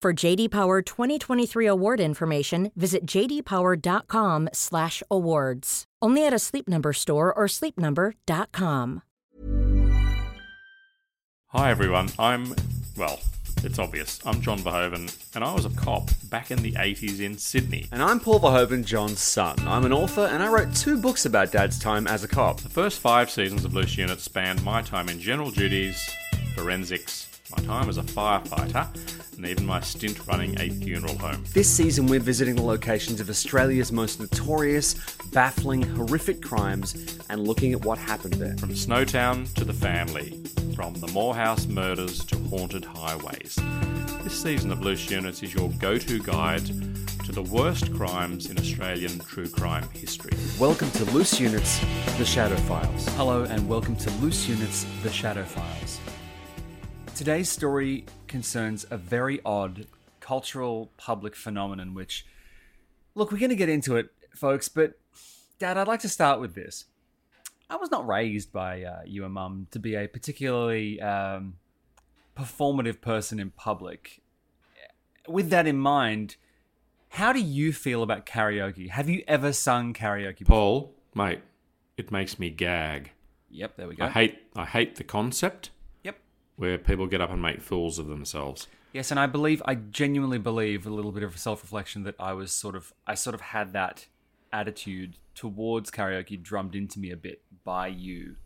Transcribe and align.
For 0.00 0.12
JD 0.12 0.52
Power 0.52 0.80
2023 0.80 1.66
award 1.66 1.98
information, 1.98 2.70
visit 2.76 3.04
jdpower.com/awards. 3.04 5.84
Only 6.00 6.24
at 6.24 6.32
a 6.32 6.38
Sleep 6.38 6.68
Number 6.68 6.92
store 6.92 7.34
or 7.34 7.46
sleepnumber.com. 7.46 9.02
Hi 11.48 11.70
everyone, 11.70 12.10
I'm, 12.16 12.54
well, 12.96 13.18
it's 13.64 13.80
obvious, 13.80 14.20
I'm 14.24 14.40
John 14.40 14.60
Verhoeven, 14.60 15.12
and 15.34 15.42
I 15.42 15.52
was 15.52 15.64
a 15.64 15.70
cop 15.70 16.10
back 16.30 16.52
in 16.52 16.62
the 16.62 16.74
80s 16.74 17.18
in 17.18 17.36
Sydney. 17.36 17.86
And 17.90 18.00
I'm 18.00 18.20
Paul 18.20 18.38
Verhoeven, 18.38 18.84
John's 18.84 19.18
son. 19.18 19.56
I'm 19.66 19.84
an 19.84 19.92
author 19.92 20.28
and 20.30 20.44
I 20.44 20.52
wrote 20.52 20.76
two 20.76 21.00
books 21.00 21.26
about 21.26 21.50
Dad's 21.50 21.80
time 21.80 22.06
as 22.06 22.22
a 22.22 22.28
cop. 22.28 22.60
The 22.60 22.68
first 22.68 23.00
five 23.00 23.32
seasons 23.32 23.64
of 23.64 23.74
Loose 23.74 23.98
Unit 23.98 24.20
spanned 24.20 24.62
my 24.62 24.80
time 24.80 25.08
in 25.08 25.18
general 25.18 25.50
duties, 25.50 26.08
forensics, 26.54 27.24
my 27.56 27.62
time 27.64 27.88
as 27.88 27.98
a 27.98 28.02
firefighter, 28.02 28.86
and 29.38 29.46
even 29.46 29.64
my 29.64 29.80
stint 29.80 30.26
running 30.26 30.60
a 30.60 30.68
funeral 30.68 31.16
home. 31.16 31.42
This 31.54 31.70
season, 31.70 32.06
we're 32.08 32.18
visiting 32.20 32.56
the 32.56 32.62
locations 32.62 33.20
of 33.20 33.30
Australia's 33.30 33.92
most 33.92 34.20
notorious, 34.20 34.94
baffling, 35.32 35.82
horrific 35.82 36.42
crimes 36.42 37.18
and 37.30 37.46
looking 37.46 37.72
at 37.72 37.84
what 37.84 37.98
happened 37.98 38.34
there. 38.34 38.56
From 38.56 38.70
Snowtown 38.70 39.52
to 39.54 39.64
the 39.64 39.72
family, 39.72 40.42
from 40.74 40.94
the 40.94 41.06
Moorhouse 41.08 41.66
murders 41.66 42.24
to 42.26 42.36
haunted 42.48 42.84
highways. 42.84 43.58
This 44.24 44.42
season 44.42 44.72
of 44.72 44.80
Loose 44.80 45.08
Units 45.08 45.42
is 45.42 45.54
your 45.54 45.70
go 45.78 45.98
to 45.98 46.18
guide 46.18 46.66
to 47.24 47.32
the 47.32 47.42
worst 47.42 47.94
crimes 47.94 48.50
in 48.50 48.58
Australian 48.58 49.20
true 49.20 49.48
crime 49.48 49.88
history. 49.92 50.32
Welcome 50.58 50.90
to 50.92 51.04
Loose 51.06 51.38
Units, 51.38 51.78
The 52.18 52.24
Shadow 52.24 52.56
Files. 52.56 53.06
Hello 53.10 53.44
and 53.44 53.68
welcome 53.68 53.94
to 53.96 54.10
Loose 54.22 54.48
Units 54.48 54.84
The 55.02 55.12
Shadow 55.12 55.44
Files. 55.44 56.00
Today's 57.18 57.48
story 57.48 58.04
concerns 58.28 58.86
a 58.92 58.96
very 58.96 59.40
odd 59.44 59.88
cultural 60.20 60.92
public 60.96 61.34
phenomenon, 61.34 61.92
which, 61.92 62.24
look, 63.16 63.32
we're 63.32 63.40
going 63.40 63.50
to 63.50 63.56
get 63.56 63.68
into 63.68 63.96
it, 63.96 64.10
folks, 64.36 64.68
but 64.68 65.00
Dad, 65.58 65.76
I'd 65.76 65.88
like 65.88 65.98
to 66.02 66.08
start 66.08 66.38
with 66.38 66.54
this. 66.54 66.84
I 67.68 67.74
was 67.74 67.90
not 67.90 68.06
raised 68.06 68.52
by 68.52 68.84
uh, 68.84 69.00
you 69.04 69.24
and 69.24 69.34
Mum 69.34 69.66
to 69.72 69.80
be 69.80 69.96
a 69.96 70.06
particularly 70.06 71.00
um, 71.00 71.54
performative 72.36 73.00
person 73.00 73.40
in 73.40 73.50
public. 73.50 74.22
With 75.26 75.50
that 75.50 75.66
in 75.66 75.76
mind, 75.76 76.36
how 77.08 77.32
do 77.32 77.40
you 77.40 77.72
feel 77.72 78.04
about 78.04 78.26
karaoke? 78.26 78.90
Have 78.90 79.08
you 79.08 79.24
ever 79.26 79.52
sung 79.52 79.92
karaoke? 79.92 80.38
before? 80.38 80.54
Paul, 80.54 80.94
mate, 81.16 81.40
it 81.96 82.12
makes 82.12 82.38
me 82.38 82.50
gag. 82.50 83.10
Yep, 83.50 83.76
there 83.76 83.88
we 83.88 83.96
go. 83.96 84.04
I 84.04 84.08
hate 84.08 84.38
I 84.54 84.66
hate 84.66 84.94
the 84.94 85.04
concept. 85.04 85.70
Where 86.58 86.76
people 86.76 87.06
get 87.06 87.20
up 87.22 87.30
and 87.30 87.40
make 87.40 87.62
fools 87.62 87.98
of 87.98 88.08
themselves. 88.08 88.66
Yes, 88.92 89.10
and 89.10 89.18
I 89.20 89.26
believe, 89.26 89.62
I 89.64 89.76
genuinely 89.76 90.38
believe, 90.38 90.86
a 90.86 90.90
little 90.90 91.12
bit 91.12 91.22
of 91.22 91.38
self 91.38 91.62
reflection 91.62 92.02
that 92.02 92.16
I 92.18 92.32
was 92.34 92.52
sort 92.52 92.74
of, 92.74 92.92
I 93.06 93.14
sort 93.14 93.34
of 93.34 93.40
had 93.40 93.72
that 93.72 94.06
attitude 94.52 95.16
towards 95.34 95.90
karaoke 95.90 96.42
drummed 96.42 96.74
into 96.74 96.98
me 96.98 97.10
a 97.10 97.16
bit 97.16 97.42
by 97.64 97.86
you. 97.86 98.36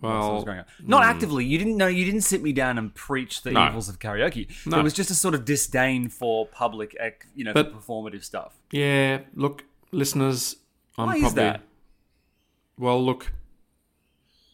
whilst 0.00 0.14
I 0.14 0.18
was 0.18 0.32
Well, 0.36 0.44
growing 0.44 0.60
up. 0.60 0.68
not 0.82 1.02
hmm. 1.04 1.10
actively. 1.10 1.44
You 1.44 1.58
didn't 1.58 1.76
know. 1.76 1.86
You 1.86 2.06
didn't 2.06 2.22
sit 2.22 2.42
me 2.42 2.52
down 2.54 2.78
and 2.78 2.94
preach 2.94 3.42
the 3.42 3.50
No. 3.50 3.66
evils 3.68 3.90
of 3.90 3.98
karaoke. 3.98 4.48
No. 4.64 4.76
There 4.76 4.84
was 4.84 4.94
just 4.94 5.10
a 5.10 5.14
sort 5.14 5.34
of 5.34 5.44
disdain 5.44 6.08
for 6.08 6.46
public, 6.46 6.96
you 7.34 7.44
know, 7.44 7.52
But- 7.52 7.72
for 7.72 7.78
performative 7.78 8.24
stuff. 8.24 8.54
yeah, 8.70 9.20
look, 9.34 9.64
listeners, 9.92 10.56
I'm 10.96 11.08
Why 11.08 11.16
is 11.16 11.20
probably 11.22 11.42
that? 11.42 11.62
Well, 12.78 13.04
look, 13.04 13.32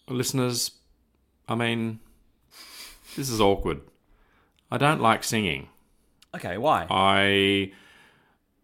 listeners, 0.09 0.73
I 1.49 1.55
mean, 1.55 2.01
this 3.17 3.29
is 3.31 3.41
awkward. 3.41 3.81
I 4.71 4.79
don't 4.79 5.01
like 5.01 5.25
singing. 5.25 5.69
Okay, 6.35 6.59
why? 6.59 6.87
I 6.91 7.73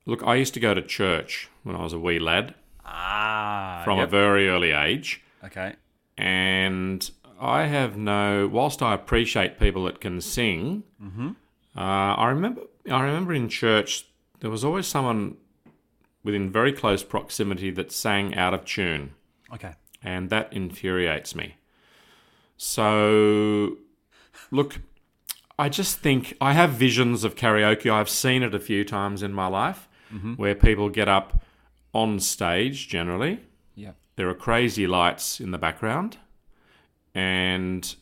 look, 0.06 0.22
I 0.24 0.34
used 0.36 0.54
to 0.54 0.60
go 0.60 0.74
to 0.74 0.82
church 0.82 1.48
when 1.62 1.74
I 1.76 1.82
was 1.82 1.92
a 1.92 1.98
wee 1.98 2.18
lad 2.18 2.54
ah, 2.84 3.80
from 3.84 3.98
yep. 3.98 4.08
a 4.08 4.10
very 4.10 4.48
early 4.48 4.70
age. 4.72 5.22
okay. 5.44 5.74
and 6.18 7.10
I 7.40 7.64
have 7.64 7.96
no. 7.96 8.48
Whilst 8.52 8.82
I 8.82 8.94
appreciate 8.94 9.58
people 9.58 9.84
that 9.84 10.00
can 10.00 10.20
sing, 10.20 10.84
uh, 11.76 11.80
I 11.80 12.28
remember. 12.28 12.62
I 12.90 13.02
remember 13.02 13.32
in 13.32 13.48
church 13.48 14.06
there 14.40 14.50
was 14.50 14.64
always 14.64 14.86
someone 14.86 15.36
within 16.24 16.50
very 16.50 16.72
close 16.72 17.02
proximity 17.02 17.70
that 17.72 17.90
sang 17.90 18.34
out 18.34 18.54
of 18.54 18.64
tune, 18.64 19.14
Okay. 19.52 19.72
and 20.02 20.30
that 20.30 20.52
infuriates 20.52 21.34
me. 21.34 21.56
So, 22.56 23.76
look, 24.50 24.80
I 25.58 25.68
just 25.68 25.98
think 25.98 26.36
I 26.40 26.52
have 26.54 26.70
visions 26.70 27.24
of 27.24 27.34
karaoke. 27.34 27.90
I've 27.90 28.08
seen 28.08 28.42
it 28.42 28.54
a 28.54 28.58
few 28.60 28.84
times 28.84 29.22
in 29.22 29.32
my 29.32 29.46
life, 29.46 29.88
where 30.36 30.54
people 30.54 30.88
get 30.90 31.08
up 31.08 31.42
on 31.94 32.20
stage 32.20 32.88
generally 32.88 33.40
Yep. 33.76 33.96
there 34.16 34.28
are 34.28 34.34
crazy 34.34 34.86
lights 34.86 35.40
in 35.40 35.50
the 35.52 35.58
background 35.58 36.16
and 37.14 37.94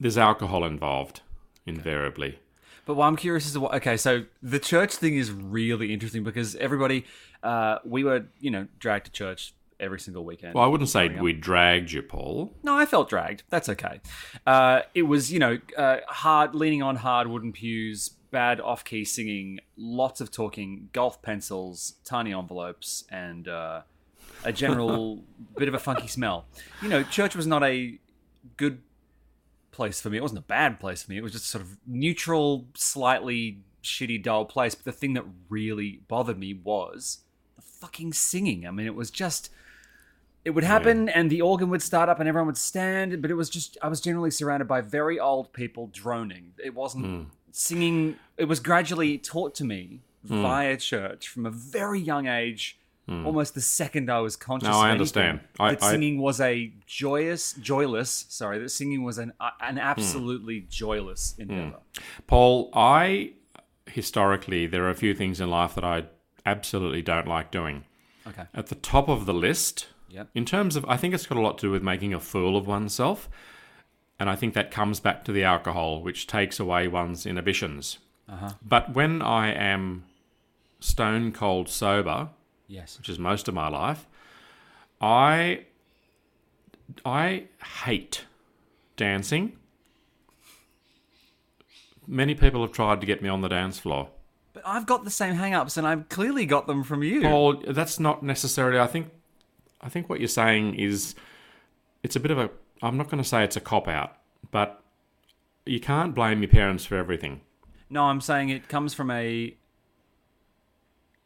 there's 0.00 0.18
alcohol 0.18 0.64
involved 0.64 1.20
invariably 1.66 2.38
But 2.86 2.94
what 2.96 3.06
I'm 3.06 3.16
curious 3.16 3.46
is 3.46 3.58
what. 3.58 3.74
Okay, 3.74 3.96
so 3.96 4.24
the 4.42 4.58
church 4.58 4.94
thing 4.96 5.14
is 5.16 5.30
really 5.30 5.92
interesting 5.94 6.22
because 6.24 6.54
everybody, 6.56 7.06
uh, 7.42 7.78
we 7.84 8.04
were, 8.04 8.26
you 8.40 8.50
know, 8.50 8.66
dragged 8.78 9.06
to 9.06 9.12
church 9.12 9.54
every 9.80 9.98
single 10.00 10.24
weekend. 10.24 10.54
well 10.54 10.64
i 10.64 10.66
wouldn't 10.66 10.88
say 10.90 11.08
we 11.08 11.32
dragged 11.32 11.90
you 11.92 12.02
paul 12.02 12.52
No, 12.62 12.76
I 12.76 12.86
felt 12.86 13.08
dragged. 13.08 13.42
That's 13.50 13.68
okay. 13.68 14.00
Uh, 14.46 14.80
it 14.94 15.02
was, 15.02 15.32
you 15.32 15.38
know, 15.38 15.58
uh, 15.76 15.98
hard, 16.08 16.54
leaning 16.54 16.82
on 16.82 16.96
hard 16.96 17.26
wooden 17.28 17.52
pews, 17.52 18.08
bad 18.30 18.60
off 18.60 18.84
key 18.84 19.04
singing, 19.04 19.60
lots 19.76 20.20
of 20.20 20.30
talking, 20.30 20.88
golf 20.92 21.20
pencils, 21.22 21.94
tiny 22.04 22.32
envelopes, 22.32 23.04
and 23.10 23.46
uh, 23.48 23.82
a 24.44 24.52
general 24.52 25.22
bit 25.58 25.68
of 25.68 25.74
a 25.74 25.78
funky 25.78 26.06
smell. 26.08 26.46
You 26.82 26.88
know, 26.88 27.02
church 27.02 27.34
was 27.36 27.46
not 27.46 27.62
a 27.62 27.98
good 28.56 28.80
place 29.70 30.00
for 30.00 30.08
me. 30.10 30.18
It 30.18 30.22
wasn't 30.22 30.38
a 30.38 30.42
bad 30.48 30.80
place 30.80 31.02
for 31.02 31.10
me. 31.10 31.18
It 31.18 31.22
was 31.22 31.32
just 31.32 31.46
sort 31.46 31.62
of 31.62 31.76
neutral, 31.86 32.66
slightly 32.74 33.58
shitty, 33.82 34.22
dull 34.22 34.44
place. 34.46 34.74
But 34.74 34.84
the 34.86 34.92
thing 34.92 35.12
that 35.14 35.24
really 35.48 36.00
bothered 36.08 36.38
me 36.38 36.54
was 36.54 37.18
the 37.56 37.62
fucking 37.62 38.12
singing. 38.14 38.66
I 38.66 38.70
mean, 38.70 38.86
it 38.86 38.94
was 38.94 39.10
just 39.10 39.50
it 40.44 40.50
would 40.50 40.64
happen 40.64 41.08
and 41.08 41.30
the 41.30 41.40
organ 41.40 41.70
would 41.70 41.80
start 41.82 42.08
up 42.08 42.20
and 42.20 42.28
everyone 42.28 42.46
would 42.46 42.56
stand 42.58 43.20
but 43.22 43.30
it 43.30 43.34
was 43.34 43.48
just 43.48 43.76
i 43.82 43.88
was 43.88 44.00
generally 44.00 44.30
surrounded 44.30 44.66
by 44.68 44.80
very 44.80 45.18
old 45.18 45.52
people 45.52 45.86
droning 45.88 46.52
it 46.62 46.74
wasn't 46.74 47.04
Hmm. 47.04 47.22
singing 47.52 48.16
it 48.36 48.44
was 48.44 48.60
gradually 48.60 49.16
taught 49.18 49.54
to 49.56 49.64
me 49.64 50.00
via 50.22 50.76
church 50.76 51.28
from 51.28 51.44
a 51.46 51.50
very 51.50 52.00
young 52.00 52.26
age 52.26 52.78
almost 53.08 53.54
the 53.54 53.60
second 53.60 54.10
i 54.10 54.18
was 54.20 54.34
conscious 54.36 54.68
No, 54.68 54.74
Hmm. 54.78 54.84
I 54.86 54.90
understand. 54.90 55.40
I- 55.60 55.70
that 55.72 55.82
I- 55.82 55.90
singing 55.90 56.18
was 56.18 56.40
a 56.40 56.72
joyous 56.86 57.52
joyless 57.54 58.26
sorry 58.28 58.58
that 58.58 58.70
singing 58.70 59.02
was 59.04 59.18
an 59.18 59.32
uh, 59.40 59.50
Hmm. 59.60 59.68
an 59.70 59.78
absolutely 59.78 60.60
joyless 60.68 61.34
endeavor 61.38 61.80
paul 62.26 62.70
i 62.74 63.32
historically 63.86 64.66
there 64.66 64.84
are 64.84 64.90
a 64.90 64.94
few 64.94 65.14
things 65.14 65.40
in 65.40 65.50
life 65.50 65.74
that 65.74 65.84
i 65.84 66.04
absolutely 66.46 67.02
don't 67.02 67.26
like 67.28 67.50
doing 67.50 67.84
okay 68.26 68.44
at 68.54 68.66
the 68.68 68.74
top 68.74 69.08
of 69.08 69.26
the 69.26 69.34
list 69.34 69.88
Yep. 70.14 70.28
in 70.34 70.44
terms 70.44 70.76
of 70.76 70.84
i 70.86 70.96
think 70.96 71.12
it's 71.12 71.26
got 71.26 71.36
a 71.36 71.40
lot 71.40 71.58
to 71.58 71.66
do 71.66 71.70
with 71.72 71.82
making 71.82 72.14
a 72.14 72.20
fool 72.20 72.56
of 72.56 72.66
oneself 72.66 73.28
and 74.18 74.30
i 74.30 74.36
think 74.36 74.54
that 74.54 74.70
comes 74.70 75.00
back 75.00 75.24
to 75.24 75.32
the 75.32 75.42
alcohol 75.44 76.00
which 76.02 76.26
takes 76.26 76.58
away 76.60 76.86
one's 76.88 77.26
inhibitions 77.26 77.98
uh-huh. 78.26 78.52
But 78.66 78.94
when 78.94 79.20
I 79.20 79.52
am 79.52 80.04
stone 80.80 81.30
cold 81.30 81.68
sober, 81.68 82.30
Yes. 82.68 82.96
which 82.96 83.10
is 83.10 83.18
most 83.18 83.48
of 83.48 83.54
my 83.54 83.68
life, 83.68 84.06
I 84.98 85.66
I 87.04 87.44
hate 87.84 88.24
dancing. 88.96 89.58
Many 92.06 92.34
people 92.34 92.62
have 92.62 92.72
tried 92.72 93.00
to 93.00 93.06
get 93.06 93.22
me 93.22 93.28
on 93.28 93.40
the 93.40 93.48
dance 93.48 93.78
floor. 93.78 94.08
But 94.52 94.62
I've 94.66 94.86
got 94.86 95.04
the 95.04 95.10
same 95.10 95.34
hang-ups 95.34 95.76
and 95.76 95.86
I've 95.86 96.08
clearly 96.08 96.46
got 96.46 96.66
them 96.66 96.82
from 96.84 97.02
you. 97.02 97.22
Paul, 97.22 97.62
that's 97.68 97.98
not 97.98 98.22
necessarily. 98.22 98.78
I 98.78 98.86
think, 98.86 99.10
I 99.84 99.88
think 99.90 100.08
what 100.08 100.18
you're 100.18 100.28
saying 100.28 100.74
is, 100.76 101.14
it's 102.02 102.16
a 102.16 102.20
bit 102.20 102.30
of 102.30 102.38
a. 102.38 102.50
I'm 102.82 102.96
not 102.96 103.10
going 103.10 103.22
to 103.22 103.28
say 103.28 103.44
it's 103.44 103.56
a 103.56 103.60
cop 103.60 103.86
out, 103.86 104.16
but 104.50 104.82
you 105.66 105.78
can't 105.78 106.14
blame 106.14 106.42
your 106.42 106.50
parents 106.50 106.84
for 106.84 106.96
everything. 106.96 107.42
No, 107.90 108.04
I'm 108.04 108.20
saying 108.20 108.48
it 108.48 108.68
comes 108.68 108.94
from 108.94 109.10
a. 109.10 109.54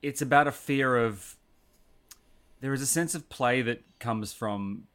It's 0.03 0.21
about 0.21 0.49
a 0.49 0.53
fear 0.53 0.97
of. 0.97 1.37
There 2.61 2.75
is 2.75 2.83
a 2.83 2.87
sense 2.87 3.15
of 3.15 3.29
play 3.29 3.63
that 3.63 3.83
comes 4.01 4.33
from 4.33 4.89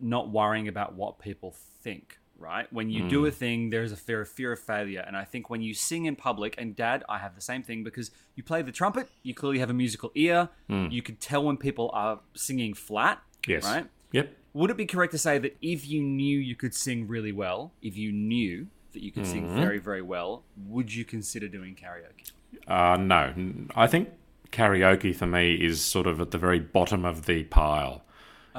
not 0.00 0.28
worrying 0.30 0.66
about 0.66 0.94
what 0.94 1.20
people 1.20 1.54
think, 1.80 2.18
right? 2.38 2.70
When 2.72 2.90
you 2.90 3.08
do 3.08 3.26
a 3.26 3.30
mm. 3.30 3.34
thing, 3.34 3.70
there's 3.70 3.92
a 3.92 3.96
fear 3.96 4.20
of 4.20 4.28
fear 4.28 4.52
of 4.52 4.58
failure, 4.60 5.04
and 5.06 5.16
I 5.16 5.24
think 5.24 5.50
when 5.50 5.62
you 5.62 5.74
sing 5.74 6.06
in 6.06 6.16
public, 6.16 6.54
and 6.58 6.74
Dad, 6.74 7.04
I 7.08 7.18
have 7.18 7.34
the 7.34 7.40
same 7.40 7.62
thing 7.62 7.84
because 7.84 8.10
you 8.34 8.42
play 8.42 8.62
the 8.62 8.72
trumpet, 8.72 9.08
you 9.22 9.34
clearly 9.34 9.58
have 9.58 9.70
a 9.70 9.74
musical 9.74 10.10
ear, 10.14 10.48
mm. 10.68 10.90
you 10.90 11.02
could 11.02 11.20
tell 11.20 11.44
when 11.44 11.56
people 11.56 11.90
are 11.92 12.20
singing 12.34 12.74
flat, 12.74 13.20
Yes. 13.46 13.64
right? 13.64 13.86
Yep. 14.12 14.36
Would 14.54 14.70
it 14.70 14.76
be 14.76 14.86
correct 14.86 15.12
to 15.12 15.18
say 15.18 15.38
that 15.38 15.56
if 15.60 15.86
you 15.88 16.02
knew 16.02 16.38
you 16.38 16.54
could 16.54 16.74
sing 16.74 17.08
really 17.08 17.32
well, 17.32 17.72
if 17.82 17.96
you 17.96 18.12
knew 18.12 18.68
that 18.92 19.02
you 19.02 19.10
could 19.10 19.26
sing 19.26 19.46
mm-hmm. 19.46 19.60
very, 19.60 19.78
very 19.78 20.02
well, 20.02 20.44
would 20.56 20.94
you 20.94 21.04
consider 21.04 21.48
doing 21.48 21.74
karaoke? 21.74 22.30
Uh, 22.68 22.96
no, 22.96 23.34
I 23.74 23.88
think 23.88 24.10
karaoke 24.52 25.14
for 25.14 25.26
me 25.26 25.54
is 25.54 25.82
sort 25.82 26.06
of 26.06 26.20
at 26.20 26.30
the 26.30 26.38
very 26.38 26.60
bottom 26.60 27.04
of 27.04 27.26
the 27.26 27.44
pile. 27.44 28.04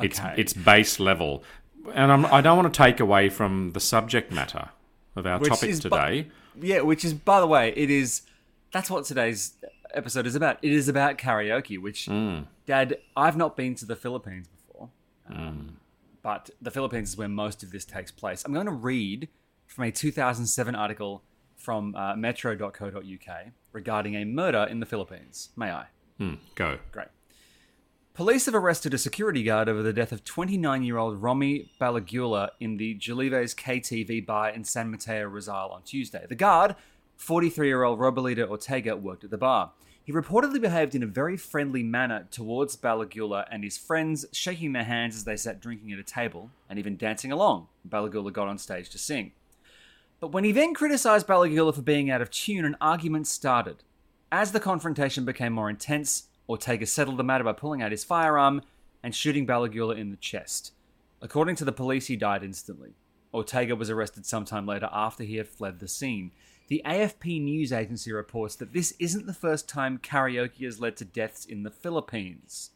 It's 0.01 0.19
Okay. 0.19 0.33
it's 0.37 0.51
base 0.51 0.99
level, 0.99 1.43
and 1.93 2.11
I'm, 2.11 2.25
I 2.25 2.41
don't 2.41 2.57
want 2.57 2.73
to 2.73 2.77
take 2.77 2.99
away 2.99 3.29
from 3.29 3.71
the 3.71 3.79
subject 3.79 4.31
matter 4.31 4.69
of 5.15 5.25
our 5.25 5.39
Which 5.39 5.49
topic 5.49 5.69
is 5.69 5.81
bu- 5.81 5.89
today. 5.89 6.27
Yeah, 6.59 6.81
which 6.81 7.03
is, 7.05 7.13
by 7.13 7.39
the 7.39 7.47
way, 7.47 7.73
it 7.75 7.89
is. 7.89 8.21
That's 8.71 8.89
what 8.89 9.05
today's 9.05 9.53
episode 9.93 10.25
is 10.27 10.35
about. 10.35 10.57
It 10.61 10.71
is 10.71 10.87
about 10.89 11.17
karaoke. 11.17 11.79
Which, 11.81 12.07
Dad, 12.65 12.97
I've 13.15 13.37
not 13.37 13.55
been 13.55 13.75
to 13.75 13.85
the 13.85 13.95
Philippines 13.95 14.47
before, 14.47 14.89
um, 15.29 15.77
but 16.21 16.49
the 16.61 16.71
Philippines 16.71 17.09
is 17.09 17.17
where 17.17 17.27
most 17.29 17.63
of 17.63 17.71
this 17.71 17.85
takes 17.85 18.11
place. 18.11 18.43
I'm 18.45 18.53
going 18.53 18.65
to 18.65 18.71
read 18.71 19.29
from 19.67 19.85
a 19.85 19.91
2007 19.91 20.75
article 20.75 21.23
from 21.55 21.95
uh, 21.95 22.15
Metro.co.uk 22.15 23.45
regarding 23.71 24.15
a 24.15 24.25
murder 24.25 24.67
in 24.69 24.79
the 24.79 24.85
Philippines. 24.85 25.49
May 25.55 25.71
I? 25.71 25.85
Hmm, 26.17 26.35
go. 26.55 26.77
Great. 26.91 27.07
Police 28.15 28.45
have 28.45 28.55
arrested 28.55 28.93
a 28.93 28.97
security 28.97 29.43
guard 29.43 29.67
over 29.67 29.83
the 29.83 29.91
death 29.91 30.13
of 30.13 30.23
29 30.23 30.83
year 30.83 30.97
old 30.97 31.21
Romy 31.21 31.69
Balagula 31.81 32.47
in 32.61 32.77
the 32.77 32.95
Jalives 32.95 33.53
KTV 33.53 34.25
bar 34.25 34.51
in 34.51 34.63
San 34.63 34.89
Mateo, 34.89 35.27
Rizal 35.27 35.71
on 35.71 35.81
Tuesday. 35.81 36.25
The 36.25 36.33
guard, 36.33 36.77
43 37.17 37.67
year 37.67 37.83
old 37.83 37.99
Robalita 37.99 38.47
Ortega, 38.47 38.95
worked 38.95 39.25
at 39.25 39.31
the 39.31 39.37
bar. 39.37 39.71
He 40.01 40.13
reportedly 40.13 40.61
behaved 40.61 40.95
in 40.95 41.03
a 41.03 41.07
very 41.07 41.35
friendly 41.35 41.83
manner 41.83 42.25
towards 42.31 42.77
Balagula 42.77 43.47
and 43.51 43.65
his 43.65 43.77
friends, 43.77 44.25
shaking 44.31 44.71
their 44.71 44.85
hands 44.85 45.17
as 45.17 45.25
they 45.25 45.35
sat 45.35 45.59
drinking 45.59 45.91
at 45.91 45.99
a 45.99 46.03
table 46.03 46.51
and 46.69 46.79
even 46.79 46.95
dancing 46.95 47.33
along. 47.33 47.67
Balagula 47.85 48.31
got 48.31 48.47
on 48.47 48.57
stage 48.57 48.89
to 48.91 48.97
sing. 48.97 49.33
But 50.21 50.31
when 50.31 50.45
he 50.45 50.53
then 50.53 50.73
criticised 50.73 51.27
Balagula 51.27 51.75
for 51.75 51.81
being 51.81 52.09
out 52.09 52.21
of 52.21 52.31
tune, 52.31 52.63
an 52.63 52.77
argument 52.79 53.27
started. 53.27 53.83
As 54.31 54.53
the 54.53 54.61
confrontation 54.61 55.25
became 55.25 55.51
more 55.51 55.69
intense, 55.69 56.27
Ortega 56.47 56.85
settled 56.85 57.17
the 57.17 57.23
matter 57.23 57.43
by 57.43 57.53
pulling 57.53 57.81
out 57.81 57.91
his 57.91 58.03
firearm 58.03 58.61
and 59.03 59.15
shooting 59.15 59.45
Balagula 59.45 59.97
in 59.97 60.11
the 60.11 60.17
chest. 60.17 60.73
According 61.21 61.55
to 61.57 61.65
the 61.65 61.71
police, 61.71 62.07
he 62.07 62.15
died 62.15 62.43
instantly. 62.43 62.93
Ortega 63.33 63.75
was 63.75 63.89
arrested 63.89 64.25
sometime 64.25 64.65
later 64.65 64.89
after 64.91 65.23
he 65.23 65.37
had 65.37 65.47
fled 65.47 65.79
the 65.79 65.87
scene. 65.87 66.31
The 66.67 66.81
AFP 66.85 67.41
news 67.41 67.71
agency 67.71 68.11
reports 68.11 68.55
that 68.55 68.73
this 68.73 68.93
isn't 68.99 69.27
the 69.27 69.33
first 69.33 69.69
time 69.69 69.97
karaoke 69.97 70.65
has 70.65 70.79
led 70.79 70.97
to 70.97 71.05
deaths 71.05 71.45
in 71.45 71.63
the 71.63 71.69
Philippines. 71.69 72.71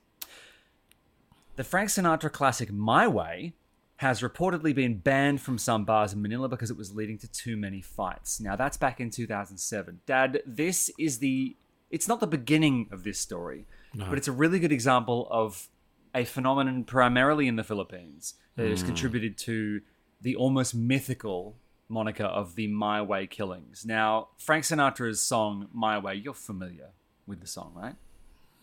The 1.55 1.63
Frank 1.63 1.89
Sinatra 1.89 2.31
classic 2.31 2.71
My 2.71 3.07
Way 3.07 3.53
has 3.97 4.21
reportedly 4.21 4.73
been 4.73 4.97
banned 4.97 5.41
from 5.41 5.57
some 5.57 5.83
bars 5.83 6.13
in 6.13 6.21
Manila 6.21 6.47
because 6.47 6.71
it 6.71 6.77
was 6.77 6.95
leading 6.95 7.17
to 7.17 7.27
too 7.27 7.57
many 7.57 7.81
fights. 7.81 8.39
Now 8.39 8.55
that's 8.55 8.77
back 8.77 9.01
in 9.01 9.09
2007. 9.09 9.99
Dad, 10.05 10.41
this 10.45 10.89
is 10.97 11.19
the 11.19 11.57
it's 11.89 12.07
not 12.07 12.19
the 12.19 12.27
beginning 12.27 12.87
of 12.91 13.03
this 13.03 13.19
story, 13.19 13.65
but 13.95 14.17
it's 14.17 14.27
a 14.27 14.31
really 14.31 14.59
good 14.59 14.71
example 14.71 15.27
of 15.31 15.69
a 16.13 16.25
phenomenon 16.25 16.83
primarily 16.83 17.47
in 17.47 17.55
the 17.55 17.63
Philippines 17.63 18.35
that 18.55 18.67
has 18.69 18.81
hmm. 18.81 18.87
contributed 18.87 19.37
to 19.37 19.81
the 20.21 20.35
almost 20.35 20.75
mythical 20.75 21.55
moniker 21.87 22.25
of 22.25 22.55
the 22.55 22.67
My 22.67 23.01
Way 23.01 23.27
killings. 23.27 23.85
Now, 23.85 24.29
Frank 24.37 24.63
Sinatra's 24.63 25.21
song 25.21 25.67
My 25.73 25.97
Way, 25.97 26.15
you're 26.15 26.33
familiar 26.33 26.89
with 27.25 27.41
the 27.41 27.47
song, 27.47 27.73
right? 27.75 27.95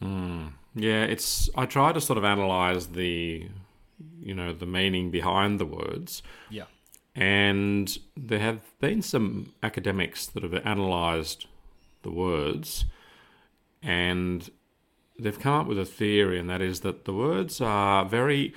Hmm. 0.01 0.49
Yeah, 0.75 1.05
it's. 1.05 1.49
I 1.57 1.67
try 1.67 1.93
to 1.93 2.01
sort 2.01 2.19
of 2.19 2.25
analyze 2.25 2.89
the, 2.89 3.49
you 4.21 4.35
know, 4.35 4.53
the 4.53 4.67
meaning 4.67 5.11
behind 5.11 5.59
the 5.59 5.65
words, 5.65 6.23
Yeah. 6.51 6.65
and 7.15 7.97
there 8.15 8.41
have 8.41 8.61
been 8.79 9.01
some 9.01 9.55
academics 9.63 10.27
that 10.27 10.43
have 10.43 10.53
analysed 10.53 11.47
the 12.03 12.11
words, 12.11 12.85
and 13.87 14.51
they've 15.19 15.39
come 15.39 15.55
up 15.55 15.67
with 15.67 15.79
a 15.79 15.85
theory, 15.87 16.39
and 16.39 16.51
that 16.51 16.61
is 16.61 16.81
that 16.81 17.05
the 17.07 17.15
words 17.15 17.61
are 17.61 18.05
very. 18.05 18.53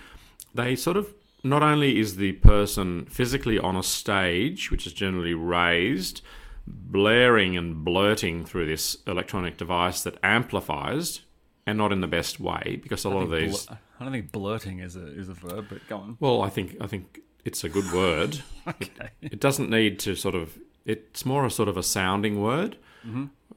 They 0.53 0.75
sort 0.75 0.97
of 0.97 1.13
not 1.43 1.61
only 1.63 1.99
is 1.99 2.15
the 2.17 2.33
person 2.33 3.05
physically 3.05 3.59
on 3.59 3.75
a 3.75 3.83
stage, 3.83 4.71
which 4.71 4.87
is 4.87 4.91
generally 4.91 5.35
raised, 5.35 6.21
blaring 6.67 7.55
and 7.55 7.85
blurting 7.85 8.43
through 8.43 8.65
this 8.65 8.97
electronic 9.05 9.55
device 9.55 10.01
that 10.01 10.17
amplifies, 10.23 11.21
and 11.65 11.77
not 11.77 11.91
in 11.91 12.01
the 12.01 12.07
best 12.07 12.39
way, 12.39 12.79
because 12.81 13.05
a 13.05 13.09
lot 13.09 13.21
of 13.23 13.31
these. 13.31 13.67
Bl- 13.67 13.73
I 13.99 14.03
don't 14.03 14.13
think 14.13 14.31
blurting 14.31 14.79
is 14.79 14.95
a 14.95 15.07
is 15.07 15.29
a 15.29 15.33
verb, 15.33 15.67
but 15.69 15.87
go 15.87 15.97
on. 15.97 16.17
Well, 16.19 16.41
I 16.41 16.49
think 16.49 16.75
I 16.81 16.87
think 16.87 17.19
it's 17.45 17.63
a 17.63 17.69
good 17.69 17.91
word. 17.93 18.41
Okay. 18.67 19.09
It 19.21 19.39
doesn't 19.39 19.69
need 19.71 19.97
to 19.99 20.15
sort 20.15 20.35
of. 20.35 20.57
It's 20.85 21.25
more 21.25 21.43
a 21.45 21.49
sort 21.49 21.69
of 21.69 21.75
a 21.77 21.81
sounding 21.83 22.39
word. 22.41 22.77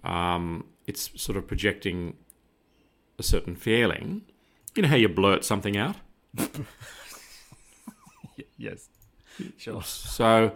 Um, 0.05 0.65
it's 0.93 1.11
sort 1.21 1.39
of 1.39 1.47
projecting 1.47 2.16
a 3.19 3.23
certain 3.23 3.57
feeling. 3.57 4.23
You 4.75 4.83
know 4.83 4.88
how 4.88 4.97
you 4.97 5.09
blurt 5.09 5.43
something 5.43 5.75
out. 5.76 5.97
yes. 8.59 8.88
Sure. 9.57 9.83
So, 9.83 10.52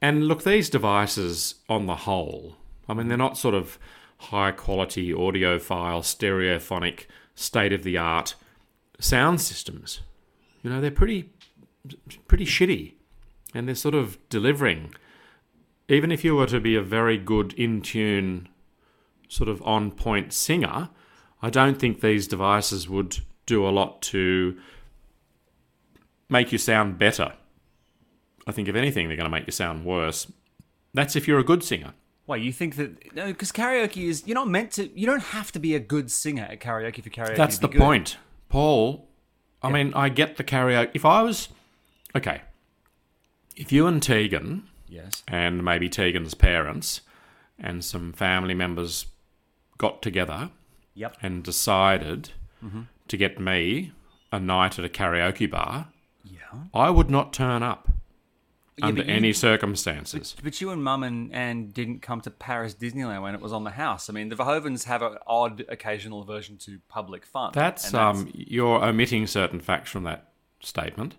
and 0.00 0.26
look, 0.26 0.42
these 0.42 0.68
devices 0.68 1.54
on 1.68 1.86
the 1.86 1.94
whole, 1.94 2.56
I 2.88 2.94
mean, 2.94 3.06
they're 3.06 3.16
not 3.16 3.38
sort 3.38 3.54
of 3.54 3.78
high 4.18 4.50
quality 4.50 5.12
audiophile, 5.12 6.02
stereophonic, 6.02 7.06
state 7.36 7.72
of 7.72 7.84
the 7.84 7.96
art 7.96 8.34
sound 8.98 9.40
systems. 9.40 10.00
You 10.62 10.70
know, 10.70 10.80
they're 10.80 10.90
pretty, 10.90 11.30
pretty 12.26 12.46
shitty, 12.46 12.94
and 13.54 13.68
they're 13.68 13.76
sort 13.76 13.94
of 13.94 14.18
delivering. 14.28 14.92
Even 15.88 16.10
if 16.10 16.24
you 16.24 16.34
were 16.34 16.46
to 16.46 16.58
be 16.58 16.74
a 16.74 16.82
very 16.82 17.16
good 17.16 17.52
in 17.54 17.80
tune, 17.80 18.48
sort 19.32 19.48
of 19.48 19.62
on 19.62 19.90
point 19.90 20.32
singer, 20.32 20.90
I 21.40 21.48
don't 21.48 21.78
think 21.78 22.00
these 22.00 22.28
devices 22.28 22.88
would 22.88 23.18
do 23.46 23.66
a 23.66 23.70
lot 23.70 24.02
to 24.02 24.58
make 26.28 26.52
you 26.52 26.58
sound 26.58 26.98
better. 26.98 27.32
I 28.46 28.52
think 28.52 28.68
if 28.68 28.76
anything, 28.76 29.08
they're 29.08 29.16
going 29.16 29.30
to 29.30 29.36
make 29.36 29.46
you 29.46 29.52
sound 29.52 29.84
worse. 29.84 30.30
That's 30.92 31.16
if 31.16 31.26
you're 31.26 31.38
a 31.38 31.44
good 31.44 31.64
singer. 31.64 31.94
Why 32.26 32.36
you 32.36 32.52
think 32.52 32.76
that? 32.76 33.14
No, 33.14 33.26
because 33.26 33.50
karaoke 33.52 34.08
is 34.08 34.24
you're 34.26 34.34
not 34.34 34.48
meant 34.48 34.72
to. 34.72 34.88
You 34.98 35.06
don't 35.06 35.22
have 35.22 35.50
to 35.52 35.58
be 35.58 35.74
a 35.74 35.80
good 35.80 36.10
singer 36.10 36.46
at 36.48 36.60
karaoke 36.60 37.02
for 37.02 37.10
karaoke. 37.10 37.36
That's 37.36 37.58
the 37.58 37.68
good. 37.68 37.80
point, 37.80 38.16
Paul. 38.48 39.08
I 39.62 39.70
mean, 39.70 39.92
I 39.94 40.08
get 40.08 40.36
the 40.36 40.44
karaoke. 40.44 40.90
If 40.94 41.04
I 41.04 41.22
was 41.22 41.48
okay, 42.14 42.42
if 43.56 43.72
you 43.72 43.86
and 43.86 44.02
Tegan 44.02 44.64
Yes. 44.88 45.24
and 45.26 45.64
maybe 45.64 45.88
Tegan's 45.88 46.34
parents 46.34 47.00
and 47.58 47.84
some 47.84 48.12
family 48.12 48.54
members 48.54 49.06
got 49.78 50.02
together 50.02 50.50
Yep. 50.94 51.16
and 51.22 51.42
decided 51.42 52.30
to 53.08 53.16
get 53.16 53.40
me 53.40 53.92
a 54.30 54.38
night 54.38 54.78
at 54.78 54.84
a 54.84 54.88
karaoke 54.88 55.50
bar, 55.50 55.88
Yeah. 56.24 56.38
I 56.72 56.90
would 56.90 57.10
not 57.10 57.32
turn 57.32 57.62
up 57.62 57.90
Yeah, 58.76 58.86
under 58.86 59.02
you- 59.02 59.08
any 59.12 59.32
circumstances. 59.32 60.36
But 60.42 60.60
you 60.60 60.70
and 60.70 60.82
Mum 60.84 61.02
and, 61.02 61.32
and 61.34 61.74
didn't 61.74 62.00
come 62.02 62.20
to 62.22 62.30
Paris 62.30 62.74
Disneyland 62.74 63.20
when 63.22 63.34
it 63.34 63.40
was 63.40 63.52
on 63.52 63.64
the 63.64 63.72
house. 63.72 64.08
I 64.08 64.12
mean, 64.12 64.28
the 64.28 64.36
Verhoevens 64.36 64.84
have 64.84 65.02
an 65.02 65.18
odd 65.26 65.64
occasional 65.68 66.22
aversion 66.22 66.56
to 66.58 66.78
public 66.88 67.26
fun. 67.26 67.50
That's, 67.52 67.92
um, 67.94 68.30
you're 68.32 68.82
omitting 68.84 69.26
certain 69.26 69.60
facts 69.60 69.90
from 69.90 70.04
that 70.04 70.28
statement. 70.60 71.16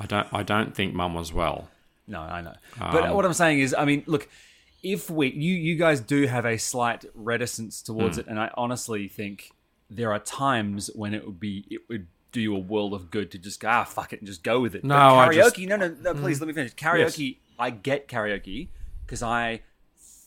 I 0.00 0.06
don't 0.06 0.26
I 0.32 0.42
don't 0.42 0.74
think 0.74 0.92
Mum 0.94 1.14
was 1.14 1.32
well. 1.32 1.68
No, 2.08 2.20
I 2.22 2.40
know. 2.40 2.54
But 2.78 3.14
what 3.14 3.24
I'm 3.24 3.32
saying 3.34 3.60
is, 3.60 3.74
I 3.74 3.84
mean, 3.84 4.02
look, 4.06 4.28
if 4.82 5.10
we 5.10 5.30
you 5.32 5.54
you 5.54 5.76
guys 5.76 6.00
do 6.00 6.26
have 6.26 6.44
a 6.44 6.56
slight 6.58 7.04
reticence 7.14 7.82
towards 7.82 8.16
Hmm. 8.16 8.20
it, 8.20 8.26
and 8.28 8.38
I 8.40 8.50
honestly 8.54 9.08
think 9.08 9.50
there 9.90 10.12
are 10.12 10.18
times 10.20 10.90
when 10.94 11.14
it 11.14 11.24
would 11.26 11.40
be 11.40 11.64
it 11.70 11.82
would 11.88 12.06
do 12.32 12.40
you 12.40 12.54
a 12.54 12.58
world 12.58 12.94
of 12.94 13.10
good 13.10 13.30
to 13.32 13.38
just 13.38 13.58
go 13.60 13.68
ah 13.68 13.84
fuck 13.84 14.12
it 14.12 14.20
and 14.20 14.26
just 14.26 14.42
go 14.42 14.60
with 14.60 14.74
it. 14.74 14.84
No, 14.84 14.94
But 14.94 15.30
karaoke. 15.30 15.34
just- 15.34 15.56
Hmm. 15.56 15.64
no, 15.66 15.76
no, 15.76 15.88
no. 16.00 16.14
Please 16.14 16.40
let 16.40 16.46
me 16.48 16.52
finish. 16.54 16.74
Karaoke. 16.74 17.38
I 17.58 17.70
get 17.70 18.08
karaoke 18.08 18.68
because 19.04 19.22
I 19.22 19.60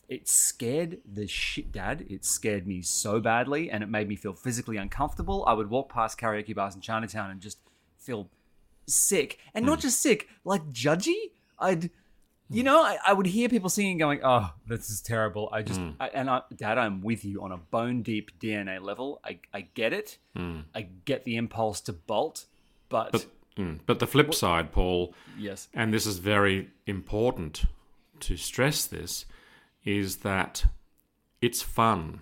it 0.10 0.28
scared 0.28 1.00
the 1.12 1.26
shit 1.28 1.72
dad. 1.72 2.06
It 2.10 2.26
scared 2.26 2.68
me 2.68 2.82
so 2.82 3.20
badly 3.22 3.72
and 3.72 3.82
it 3.84 3.88
made 3.90 4.08
me 4.10 4.16
feel 4.18 4.34
physically 4.34 4.76
uncomfortable. 4.78 5.44
I 5.48 5.54
would 5.54 5.70
walk 5.70 5.90
past 5.90 6.20
karaoke 6.20 6.54
bars 6.54 6.76
in 6.76 6.82
Chinatown 6.82 7.32
and 7.32 7.40
just 7.42 7.58
feel 7.98 8.30
sick. 8.86 9.40
And 9.54 9.66
not 9.66 9.80
just 9.80 10.02
sick, 10.02 10.28
like 10.44 10.70
judgy. 10.72 11.32
I'd 11.58 11.90
you 12.54 12.64
know, 12.64 12.82
I, 12.82 12.98
I 13.08 13.14
would 13.14 13.26
hear 13.26 13.50
people 13.50 13.70
singing 13.70 13.98
going, 13.98 14.20
Oh, 14.24 14.52
this 14.68 14.90
is 14.90 15.02
terrible. 15.02 15.50
I 15.52 15.62
just 15.62 15.82
I, 16.00 16.08
and 16.10 16.30
I, 16.30 16.42
Dad, 16.56 16.78
I'm 16.78 17.02
with 17.02 17.26
you 17.26 17.42
on 17.44 17.52
a 17.52 17.58
bone 17.58 18.04
deep 18.04 18.40
DNA 18.40 18.82
level. 18.82 19.20
I, 19.24 19.40
I 19.54 19.62
get 19.62 19.94
it. 19.94 20.18
I 20.74 20.88
get 21.06 21.26
the 21.26 21.36
impulse 21.36 21.82
to 21.82 21.94
bolt, 21.94 22.46
but, 22.90 23.12
But 23.12 23.26
mm, 23.58 23.80
but 23.86 24.00
the 24.00 24.08
flip 24.08 24.34
side, 24.34 24.72
Paul, 24.72 25.14
yes. 25.38 25.68
and 25.74 25.94
this 25.94 26.06
is 26.06 26.20
very 26.20 26.70
important 26.88 27.66
to 28.22 28.38
stress 28.38 28.86
this, 28.86 29.26
is 29.84 30.18
that 30.18 30.66
it's 31.42 31.62
fun 31.62 32.22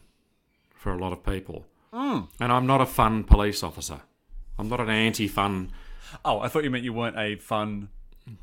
for 0.74 0.92
a 0.92 0.98
lot 0.98 1.14
of 1.14 1.24
people. 1.24 1.66
Hmm. 1.94 2.22
And 2.40 2.52
I'm 2.52 2.66
not 2.66 2.82
a 2.82 2.86
fun 2.86 3.24
police 3.24 3.64
officer. 3.64 4.02
I'm 4.58 4.70
not 4.70 4.80
an 4.80 4.90
anti-fun. 4.90 5.72
Oh, 6.26 6.40
I 6.40 6.48
thought 6.48 6.64
you 6.64 6.70
meant 6.70 6.84
you 6.84 6.94
weren't 6.94 7.18
a 7.18 7.36
fun 7.36 7.90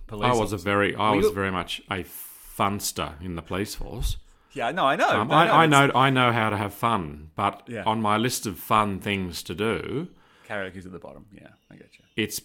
police. 0.07 0.33
I 0.35 0.35
was 0.39 0.53
a 0.53 0.57
very, 0.59 0.95
I 0.95 1.13
was 1.13 1.31
very 1.31 1.51
much 1.51 1.81
a 1.91 2.05
funster 2.05 3.21
in 3.23 3.37
the 3.37 3.43
police 3.43 3.75
force. 3.75 4.17
Yeah, 4.53 4.71
no, 4.73 4.87
I 4.87 4.97
know. 4.97 5.09
Um, 5.09 5.29
no, 5.29 5.35
I, 5.35 5.47
no, 5.47 5.53
I 5.53 5.67
know, 5.67 5.93
I 5.95 6.11
know 6.11 6.33
how 6.33 6.51
to 6.51 6.57
have 6.57 6.75
fun, 6.75 7.31
but 7.37 7.63
Yeah. 7.69 7.85
on 7.85 8.01
my 8.03 8.17
list 8.17 8.47
of 8.47 8.59
fun 8.59 8.99
things 8.99 9.43
to 9.45 9.55
do, 9.55 10.09
Karaoke's 10.49 10.87
at 10.87 10.93
the 10.93 10.99
bottom. 10.99 11.27
Yeah, 11.33 11.49
I 11.71 11.77
get 11.77 11.91
you. 11.99 12.05
it's 12.17 12.41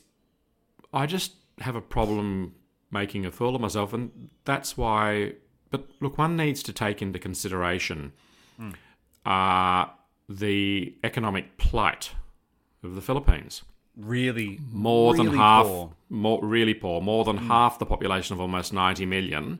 I 0.94 1.06
just 1.06 1.34
have 1.60 1.76
a 1.76 1.82
problem 1.82 2.54
making 2.92 3.26
a 3.26 3.32
fool 3.32 3.56
of 3.56 3.62
myself, 3.62 3.94
and 3.94 4.30
that's 4.46 4.78
why. 4.78 5.34
But 5.72 5.88
look, 6.02 6.18
one 6.20 6.36
needs 6.36 6.62
to 6.64 6.74
take 6.74 7.02
into 7.02 7.18
consideration 7.18 8.12
uh, 9.26 9.86
the 10.30 10.96
economic 11.04 11.58
plight 11.58 12.12
of 12.84 12.96
the 12.96 13.02
Philippines. 13.02 13.64
Really, 13.96 14.60
More 14.72 15.16
than 15.16 15.36
half, 15.36 15.66
poor. 15.68 15.94
more 16.10 16.40
really 16.44 16.74
poor. 16.74 17.00
More 17.02 17.24
than 17.24 17.38
half 17.38 17.78
the 17.78 17.86
population 17.86 18.34
of 18.34 18.42
almost 18.42 18.74
ninety 18.74 19.06
million 19.06 19.60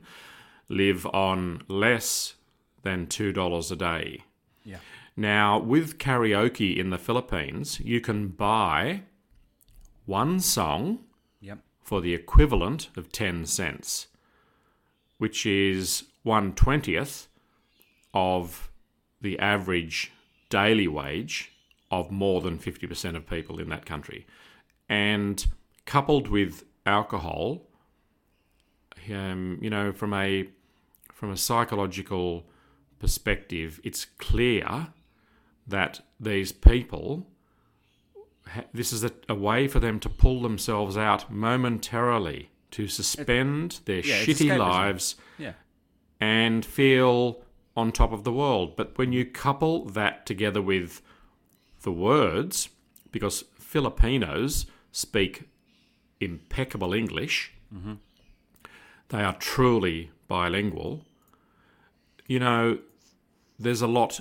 live 0.68 1.06
on 1.06 1.62
less 1.68 2.34
than 2.82 3.06
two 3.06 3.32
dollars 3.32 3.70
a 3.70 3.76
day. 3.76 4.24
Yeah. 4.64 4.78
Now, 5.16 5.58
with 5.60 5.98
karaoke 5.98 6.76
in 6.76 6.90
the 6.90 6.98
Philippines, 6.98 7.78
you 7.80 8.00
can 8.00 8.28
buy 8.28 9.02
one 10.04 10.40
song 10.40 10.98
Yep. 11.40 11.60
for 11.80 12.00
the 12.00 12.12
equivalent 12.14 12.88
of 12.96 13.12
10 13.12 13.46
cents, 13.46 14.08
which 15.18 15.46
is 15.46 16.04
one 16.24 16.52
twentieth 16.54 17.28
of 18.12 18.70
the 19.20 19.38
average 19.38 20.10
daily 20.50 20.88
wage 20.88 21.52
of 21.90 22.10
more 22.10 22.40
than 22.40 22.58
50% 22.58 23.16
of 23.16 23.26
people 23.26 23.60
in 23.60 23.68
that 23.68 23.86
country. 23.86 24.26
And 24.88 25.44
coupled 25.86 26.28
with 26.28 26.64
alcohol, 26.86 27.62
um, 29.12 29.58
you 29.60 29.70
know, 29.70 29.92
from 29.92 30.12
a 30.14 30.48
from 31.12 31.30
a 31.30 31.36
psychological 31.36 32.44
perspective, 32.98 33.80
it's 33.84 34.06
clear 34.18 34.88
that 35.66 36.00
these 36.18 36.52
people 36.52 37.26
this 38.74 38.92
is 38.92 39.02
a, 39.04 39.10
a 39.28 39.34
way 39.34 39.66
for 39.66 39.80
them 39.80 39.98
to 40.00 40.08
pull 40.08 40.42
themselves 40.42 40.96
out 40.96 41.30
momentarily 41.30 42.50
to 42.72 42.88
suspend 42.88 43.80
their 43.86 44.00
yeah, 44.00 44.22
shitty 44.22 44.56
lives 44.58 45.16
Yeah. 45.38 45.52
and 46.20 46.64
feel 46.64 47.42
on 47.76 47.90
top 47.90 48.12
of 48.12 48.24
the 48.24 48.32
world. 48.32 48.76
But 48.76 48.98
when 48.98 49.12
you 49.12 49.24
couple 49.24 49.86
that 49.86 50.26
together 50.26 50.60
with 50.60 51.00
the 51.84 51.92
words, 51.92 52.68
because 53.12 53.44
Filipinos 53.58 54.66
speak 54.92 55.48
impeccable 56.20 56.92
English, 56.92 57.52
they 59.08 59.22
are 59.22 59.34
truly 59.34 60.10
bilingual, 60.28 61.04
you 62.26 62.38
know, 62.38 62.78
there's 63.58 63.82
a 63.82 63.86
lot 63.86 64.20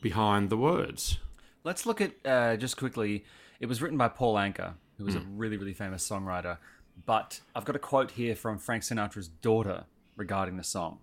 behind 0.00 0.50
the 0.50 0.56
words. 0.56 1.18
Let's 1.64 1.86
look 1.86 2.00
at 2.00 2.12
uh, 2.24 2.56
just 2.56 2.76
quickly. 2.76 3.24
It 3.60 3.66
was 3.66 3.80
written 3.82 3.98
by 3.98 4.08
Paul 4.08 4.34
Anka, 4.34 4.74
who 4.98 5.04
was 5.04 5.14
a 5.14 5.20
really, 5.36 5.56
really 5.56 5.72
famous 5.72 6.08
songwriter. 6.08 6.58
But 7.06 7.40
I've 7.54 7.64
got 7.64 7.74
a 7.74 7.80
quote 7.80 8.12
here 8.12 8.36
from 8.36 8.58
Frank 8.58 8.82
Sinatra's 8.82 9.28
daughter 9.28 9.84
regarding 10.16 10.56
the 10.56 10.64
song. 10.64 10.98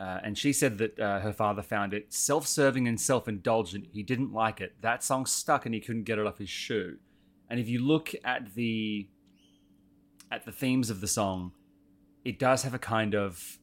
Uh, 0.00 0.18
and 0.24 0.36
she 0.36 0.52
said 0.52 0.78
that 0.78 0.98
uh, 0.98 1.20
her 1.20 1.32
father 1.32 1.62
found 1.62 1.94
it 1.94 2.12
self 2.12 2.46
serving 2.46 2.88
and 2.88 3.00
self 3.00 3.28
indulgent. 3.28 3.86
He 3.92 4.02
didn't 4.02 4.32
like 4.32 4.60
it. 4.60 4.74
That 4.80 5.04
song 5.04 5.24
stuck 5.26 5.66
and 5.66 5.74
he 5.74 5.80
couldn't 5.80 6.02
get 6.04 6.18
it 6.18 6.26
off 6.26 6.38
his 6.38 6.48
shoe. 6.50 6.98
And 7.48 7.60
if 7.60 7.68
you 7.68 7.78
look 7.80 8.12
at 8.24 8.54
the 8.54 9.08
at 10.32 10.44
the 10.44 10.52
themes 10.52 10.90
of 10.90 11.00
the 11.00 11.06
song, 11.06 11.52
it 12.24 12.38
does 12.38 12.62
have 12.64 12.74
a 12.74 12.78
kind 12.78 13.14
of 13.14 13.58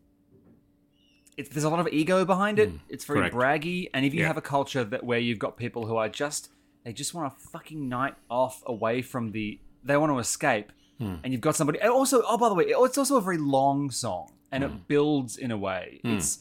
it's, 1.37 1.49
there's 1.49 1.63
a 1.63 1.69
lot 1.69 1.79
of 1.79 1.87
ego 1.89 2.23
behind 2.25 2.59
it. 2.59 2.71
it's 2.89 3.05
very 3.05 3.29
correct. 3.29 3.35
braggy, 3.35 3.89
and 3.93 4.05
if 4.05 4.13
you 4.13 4.21
Yeah. 4.21 4.27
have 4.27 4.37
a 4.37 4.41
culture 4.41 4.83
that 4.83 5.03
where 5.03 5.19
you've 5.19 5.39
got 5.39 5.57
people 5.57 5.85
who 5.85 5.95
are 5.97 6.09
just 6.09 6.49
they 6.83 6.93
just 6.93 7.13
want 7.13 7.31
a 7.31 7.35
fucking 7.49 7.87
night 7.89 8.15
off 8.29 8.63
away 8.65 9.01
from 9.01 9.31
the 9.31 9.59
they 9.83 9.97
want 9.97 10.11
to 10.11 10.19
escape, 10.19 10.71
and 10.99 11.31
you've 11.31 11.41
got 11.41 11.55
somebody. 11.55 11.79
And 11.79 11.89
also, 11.89 12.21
oh 12.27 12.37
by 12.37 12.47
the 12.49 12.55
way, 12.55 12.65
it's 12.65 12.97
also 12.97 13.17
a 13.17 13.21
very 13.21 13.37
long 13.37 13.89
song, 13.91 14.31
and 14.51 14.63
it 14.63 14.69
hmm. 14.69 14.77
builds 14.87 15.37
in 15.37 15.51
a 15.51 15.57
way. 15.57 15.99
Hmm. 16.03 16.17
It's 16.17 16.39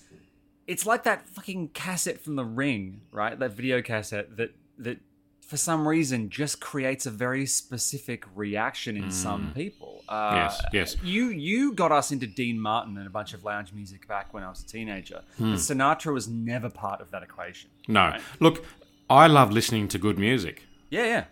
it's 0.67 0.87
like 0.87 1.05
that 1.05 1.29
fucking 1.29 1.71
cassette 1.75 2.21
from 2.21 2.37
The 2.37 2.45
Ring, 2.45 3.01
right? 3.11 3.39
That 3.39 3.53
video 3.53 3.83
cassette 3.83 4.37
that 4.37 4.55
that 4.79 4.99
for 5.41 5.57
some 5.57 5.87
reason 5.87 6.31
just 6.31 6.61
creates 6.61 7.07
a 7.07 7.11
very 7.11 7.45
specific 7.45 8.25
reaction 8.37 8.97
in 8.97 9.11
some 9.11 9.49
hmm. 9.49 9.53
people. 9.53 10.05
Uh, 10.09 10.33
Yes, 10.35 10.63
yes. 10.73 10.97
You 11.03 11.29
you 11.29 11.73
got 11.73 11.93
us 11.93 12.13
into 12.13 12.27
Dean 12.27 12.59
Martin 12.61 12.97
and 12.99 13.07
a 13.07 13.11
bunch 13.11 13.35
of 13.35 13.45
lounge 13.45 13.73
music 13.73 14.07
back 14.07 14.33
when 14.33 14.43
I 14.43 14.49
was 14.49 14.61
a 14.61 14.67
teenager. 14.67 15.23
But 15.39 15.57
Sinatra 15.57 16.13
was 16.13 16.29
never 16.29 16.71
part 16.71 17.01
of 17.01 17.11
that 17.11 17.23
equation. 17.23 17.71
No. 17.89 18.09
Right. 18.09 18.21
Look, 18.39 18.65
I 19.09 19.27
love 19.27 19.51
listening 19.51 19.89
to 19.89 19.99
good 19.99 20.19
music. 20.19 20.67
Yeah, 20.91 21.07
yeah. 21.07 21.25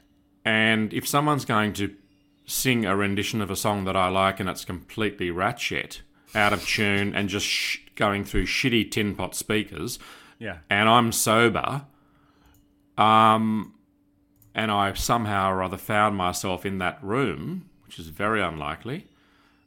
And 0.45 0.93
if 0.93 1.07
someone's 1.07 1.45
going 1.45 1.73
to 1.75 1.95
sing 2.47 2.87
a 2.87 2.97
rendition 2.97 3.41
of 3.41 3.51
a 3.51 3.57
song 3.57 3.85
that 3.85 3.95
I 3.95 4.09
like 4.09 4.41
and 4.41 4.49
it's 4.49 4.65
completely 4.65 5.31
rat 5.31 5.61
shit, 5.61 6.03
out 6.35 6.53
of 6.53 6.67
tune, 6.67 7.15
and 7.15 7.29
just 7.29 7.47
sh- 7.47 7.79
going 7.97 8.25
through 8.25 8.47
shitty 8.47 8.91
tin 8.91 9.15
pot 9.15 9.35
speakers, 9.35 9.99
Yeah. 10.39 10.59
and 10.71 10.89
I'm 10.89 11.11
sober, 11.13 11.83
um, 12.97 13.75
and 14.55 14.71
I 14.71 14.93
somehow 14.95 15.51
or 15.53 15.63
other 15.63 15.77
found 15.77 16.17
myself 16.17 16.67
in 16.67 16.79
that 16.79 16.99
room, 17.03 17.69
which 17.87 17.99
is 17.99 18.09
very 18.09 18.43
unlikely, 18.43 19.07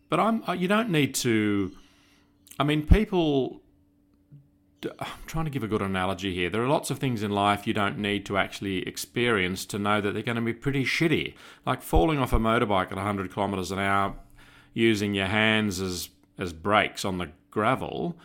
but 0.09 0.19
I'm 0.19 0.43
you 0.57 0.67
don't 0.67 0.89
need 0.89 1.15
to. 1.15 1.71
I 2.59 2.63
mean, 2.63 2.85
people. 2.85 3.61
I'm 4.99 5.07
trying 5.27 5.45
to 5.45 5.51
give 5.51 5.61
a 5.63 5.67
good 5.67 5.83
analogy 5.83 6.33
here. 6.33 6.49
There 6.49 6.63
are 6.63 6.67
lots 6.67 6.89
of 6.89 6.97
things 6.97 7.21
in 7.21 7.29
life 7.29 7.67
you 7.67 7.73
don't 7.73 7.99
need 7.99 8.25
to 8.25 8.35
actually 8.39 8.79
experience 8.87 9.63
to 9.67 9.77
know 9.77 10.01
that 10.01 10.13
they're 10.15 10.23
going 10.23 10.37
to 10.37 10.41
be 10.41 10.53
pretty 10.53 10.83
shitty. 10.83 11.35
Like 11.67 11.83
falling 11.83 12.17
off 12.17 12.33
a 12.33 12.39
motorbike 12.39 12.87
at 12.87 12.95
100 12.95 13.31
kilometres 13.31 13.69
an 13.71 13.77
hour, 13.77 14.15
using 14.73 15.13
your 15.13 15.27
hands 15.27 15.79
as 15.79 16.09
as 16.41 16.51
brakes 16.53 17.05
on 17.05 17.17
the 17.19 17.29
gravel. 17.49 18.17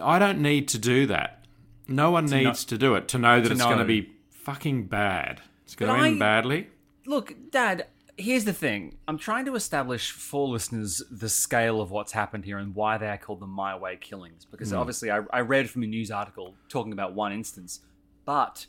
I 0.00 0.18
don't 0.18 0.40
need 0.40 0.68
to 0.68 0.78
do 0.78 1.06
that. 1.06 1.44
No 1.88 2.10
one 2.10 2.26
know- 2.26 2.38
needs 2.38 2.64
to 2.66 2.78
do 2.78 2.94
it 2.94 3.08
to 3.08 3.18
know 3.18 3.40
that 3.40 3.48
to 3.48 3.54
it's 3.54 3.64
going 3.64 3.78
to 3.78 3.84
be 3.84 4.12
fucking 4.30 4.86
bad. 4.86 5.42
It's 5.64 5.74
going 5.74 5.90
But 5.90 5.98
to 5.98 6.04
end 6.04 6.16
I- 6.16 6.18
badly. 6.18 6.68
Look, 7.04 7.34
Dad, 7.50 7.86
here's 8.16 8.44
the 8.44 8.52
thing. 8.52 8.96
I'm 9.08 9.18
trying 9.18 9.44
to 9.46 9.56
establish 9.56 10.12
for 10.12 10.46
listeners 10.46 11.02
the 11.10 11.28
scale 11.28 11.80
of 11.80 11.90
what's 11.90 12.12
happened 12.12 12.44
here 12.44 12.58
and 12.58 12.74
why 12.74 12.96
they 12.96 13.08
are 13.08 13.18
called 13.18 13.40
the 13.40 13.46
My 13.46 13.76
Way 13.76 13.96
killings. 13.96 14.44
Because 14.44 14.70
hmm. 14.70 14.76
obviously, 14.76 15.10
I, 15.10 15.20
I 15.32 15.40
read 15.40 15.68
from 15.68 15.82
a 15.82 15.86
news 15.86 16.10
article 16.10 16.54
talking 16.68 16.92
about 16.92 17.14
one 17.14 17.32
instance. 17.32 17.80
But 18.24 18.66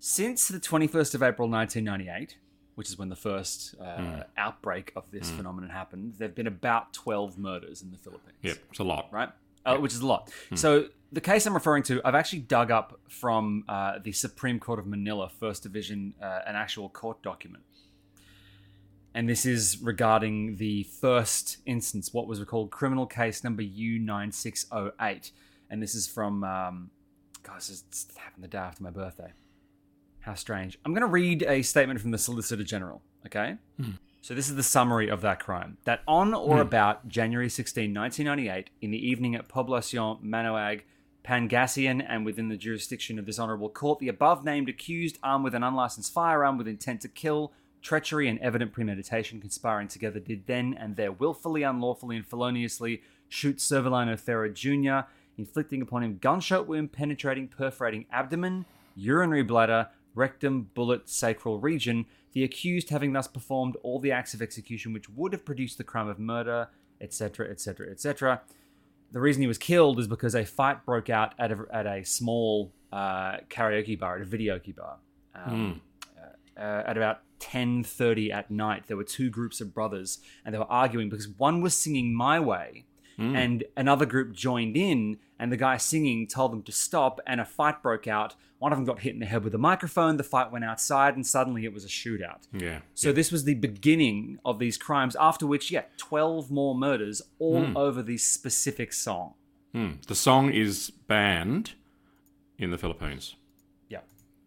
since 0.00 0.48
the 0.48 0.58
21st 0.58 1.14
of 1.14 1.22
April 1.22 1.48
1998, 1.48 2.36
which 2.78 2.88
is 2.88 2.96
when 2.96 3.08
the 3.08 3.16
first 3.16 3.74
uh, 3.80 4.22
outbreak 4.36 4.92
of 4.94 5.10
this 5.10 5.28
phenomenon 5.30 5.68
happened, 5.70 6.14
there 6.18 6.28
have 6.28 6.34
been 6.36 6.46
about 6.46 6.92
12 6.92 7.36
murders 7.36 7.82
in 7.82 7.90
the 7.90 7.98
Philippines 7.98 8.38
Yep, 8.42 8.58
it's 8.70 8.78
a 8.78 8.84
lot. 8.84 9.08
right? 9.10 9.30
Uh, 9.66 9.76
which 9.78 9.92
is 9.92 10.00
a 10.00 10.06
lot. 10.06 10.30
So 10.54 10.86
the 11.10 11.20
case 11.20 11.44
I'm 11.44 11.54
referring 11.54 11.82
to, 11.84 12.00
I've 12.04 12.14
actually 12.14 12.38
dug 12.40 12.70
up 12.70 13.00
from 13.08 13.64
uh, 13.68 13.98
the 14.02 14.12
Supreme 14.12 14.60
Court 14.60 14.78
of 14.78 14.86
Manila, 14.86 15.28
First 15.28 15.64
Division, 15.64 16.14
uh, 16.22 16.40
an 16.46 16.54
actual 16.54 16.88
court 16.88 17.20
document. 17.22 17.64
and 19.14 19.28
this 19.28 19.44
is 19.44 19.82
regarding 19.82 20.56
the 20.56 20.84
first 20.84 21.56
instance, 21.66 22.14
what 22.14 22.28
was 22.28 22.42
called 22.44 22.70
criminal 22.70 23.06
case 23.06 23.42
number 23.42 23.62
U9608. 23.62 25.32
And 25.70 25.82
this 25.82 25.94
is 25.96 26.06
from, 26.06 26.44
um, 26.44 26.90
guys, 27.42 27.68
it's 27.88 28.06
happened 28.16 28.44
the 28.44 28.48
day 28.48 28.58
after 28.58 28.82
my 28.84 28.90
birthday. 28.90 29.32
How 30.28 30.34
strange. 30.34 30.78
I'm 30.84 30.92
going 30.92 31.00
to 31.00 31.06
read 31.06 31.42
a 31.48 31.62
statement 31.62 32.02
from 32.02 32.10
the 32.10 32.18
Solicitor 32.18 32.62
General, 32.62 33.00
okay? 33.24 33.56
Hmm. 33.80 33.92
So 34.20 34.34
this 34.34 34.50
is 34.50 34.56
the 34.56 34.62
summary 34.62 35.08
of 35.08 35.22
that 35.22 35.40
crime. 35.40 35.78
That 35.84 36.02
on 36.06 36.34
or 36.34 36.56
hmm. 36.56 36.60
about 36.60 37.08
January 37.08 37.48
16, 37.48 37.94
1998, 37.94 38.68
in 38.82 38.90
the 38.90 39.08
evening 39.08 39.34
at 39.34 39.48
Poblacion 39.48 40.22
Manaoag, 40.22 40.82
Pangasinan, 41.24 42.04
and 42.06 42.26
within 42.26 42.50
the 42.50 42.58
jurisdiction 42.58 43.18
of 43.18 43.24
this 43.24 43.38
honourable 43.38 43.70
court, 43.70 44.00
the 44.00 44.08
above 44.08 44.44
named 44.44 44.68
accused, 44.68 45.18
armed 45.22 45.44
with 45.44 45.54
an 45.54 45.62
unlicensed 45.62 46.12
firearm 46.12 46.58
with 46.58 46.68
intent 46.68 47.00
to 47.00 47.08
kill, 47.08 47.54
treachery, 47.80 48.28
and 48.28 48.38
evident 48.40 48.74
premeditation 48.74 49.40
conspiring 49.40 49.88
together, 49.88 50.20
did 50.20 50.46
then 50.46 50.74
and 50.78 50.96
there 50.96 51.10
willfully, 51.10 51.62
unlawfully, 51.62 52.16
and 52.16 52.26
feloniously 52.26 53.00
shoot 53.30 53.56
Servilino 53.56 54.20
Thera 54.20 54.52
Jr., 54.52 55.08
inflicting 55.38 55.80
upon 55.80 56.02
him 56.02 56.18
gunshot 56.20 56.66
wound 56.66 56.92
penetrating, 56.92 57.48
perforating 57.48 58.04
abdomen, 58.12 58.66
urinary 58.94 59.42
bladder, 59.42 59.88
rectum, 60.14 60.70
bullet, 60.74 61.08
sacral 61.08 61.58
region, 61.58 62.06
the 62.32 62.44
accused 62.44 62.90
having 62.90 63.12
thus 63.12 63.26
performed 63.26 63.76
all 63.82 63.98
the 63.98 64.12
acts 64.12 64.34
of 64.34 64.42
execution 64.42 64.92
which 64.92 65.08
would 65.10 65.32
have 65.32 65.44
produced 65.44 65.78
the 65.78 65.84
crime 65.84 66.08
of 66.08 66.18
murder, 66.18 66.68
etc., 67.00 67.48
etc., 67.50 67.90
etc. 67.90 68.42
The 69.12 69.20
reason 69.20 69.40
he 69.40 69.46
was 69.46 69.58
killed 69.58 69.98
is 69.98 70.06
because 70.06 70.34
a 70.34 70.44
fight 70.44 70.84
broke 70.84 71.08
out 71.08 71.34
at 71.38 71.50
a, 71.52 71.64
at 71.72 71.86
a 71.86 72.04
small 72.04 72.72
uh, 72.92 73.38
karaoke 73.48 73.98
bar, 73.98 74.16
at 74.16 74.22
a 74.22 74.26
videoke 74.26 74.74
bar. 74.76 74.98
Um, 75.34 75.80
uh, 76.58 76.82
at 76.86 76.96
about 76.96 77.20
10.30 77.40 78.32
at 78.32 78.50
night, 78.50 78.88
there 78.88 78.96
were 78.96 79.04
two 79.04 79.30
groups 79.30 79.60
of 79.60 79.72
brothers, 79.72 80.18
and 80.44 80.54
they 80.54 80.58
were 80.58 80.70
arguing 80.70 81.08
because 81.08 81.28
one 81.28 81.60
was 81.60 81.74
singing 81.74 82.12
My 82.14 82.40
Way, 82.40 82.84
and 83.36 83.64
another 83.76 84.06
group 84.06 84.32
joined 84.32 84.76
in, 84.76 85.18
and 85.38 85.50
the 85.50 85.56
guy 85.56 85.76
singing 85.76 86.26
told 86.26 86.52
them 86.52 86.62
to 86.64 86.72
stop, 86.72 87.20
and 87.26 87.40
a 87.40 87.44
fight 87.44 87.82
broke 87.82 88.06
out. 88.06 88.34
One 88.58 88.72
of 88.72 88.78
them 88.78 88.84
got 88.84 88.98
hit 89.00 89.14
in 89.14 89.20
the 89.20 89.26
head 89.26 89.44
with 89.44 89.54
a 89.54 89.58
microphone, 89.58 90.16
the 90.16 90.24
fight 90.24 90.50
went 90.50 90.64
outside, 90.64 91.14
and 91.14 91.24
suddenly 91.24 91.64
it 91.64 91.72
was 91.72 91.84
a 91.84 91.88
shootout. 91.88 92.48
Yeah. 92.52 92.80
So 92.94 93.12
this 93.12 93.30
was 93.30 93.44
the 93.44 93.54
beginning 93.54 94.38
of 94.44 94.58
these 94.58 94.76
crimes, 94.76 95.14
after 95.20 95.46
which, 95.46 95.70
yeah, 95.70 95.82
12 95.96 96.50
more 96.50 96.74
murders 96.74 97.22
all 97.38 97.78
over 97.78 98.02
this 98.02 98.24
specific 98.24 98.92
song. 98.92 99.34
Hmm. 99.72 99.92
The 100.08 100.14
song 100.16 100.50
is 100.50 100.90
banned 100.90 101.72
in 102.58 102.70
the 102.72 102.78
Philippines. 102.78 103.36
Yeah. 103.88 104.00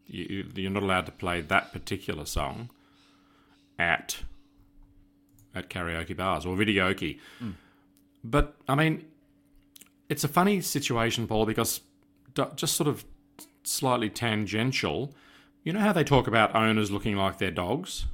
You, 0.08 0.25
you- 0.30 0.51
you're 0.56 0.72
not 0.72 0.84
allowed 0.84 1.06
to 1.06 1.12
play 1.13 1.39
that 1.41 1.72
particular 1.72 2.25
song 2.25 2.70
at 3.80 4.18
at 5.56 5.70
karaoke 5.70 6.15
bars 6.15 6.46
or 6.46 6.56
videoke. 6.56 7.18
But 8.24 8.56
I 8.68 8.75
mean, 8.75 9.06
it's 10.10 10.24
a 10.24 10.27
funny 10.27 10.62
situation, 10.62 11.27
Paul, 11.27 11.46
because 11.46 11.82
just 12.56 12.75
sort 12.75 12.88
of 12.88 13.03
slightly 13.63 14.10
tangential. 14.10 15.13
You 15.63 15.74
know 15.74 15.80
how 15.80 15.94
they 15.94 16.03
talk 16.03 16.27
about 16.27 16.56
owners 16.56 16.91
looking 16.91 17.15
like 17.15 17.38
their 17.38 17.51
dogs? 17.51 18.06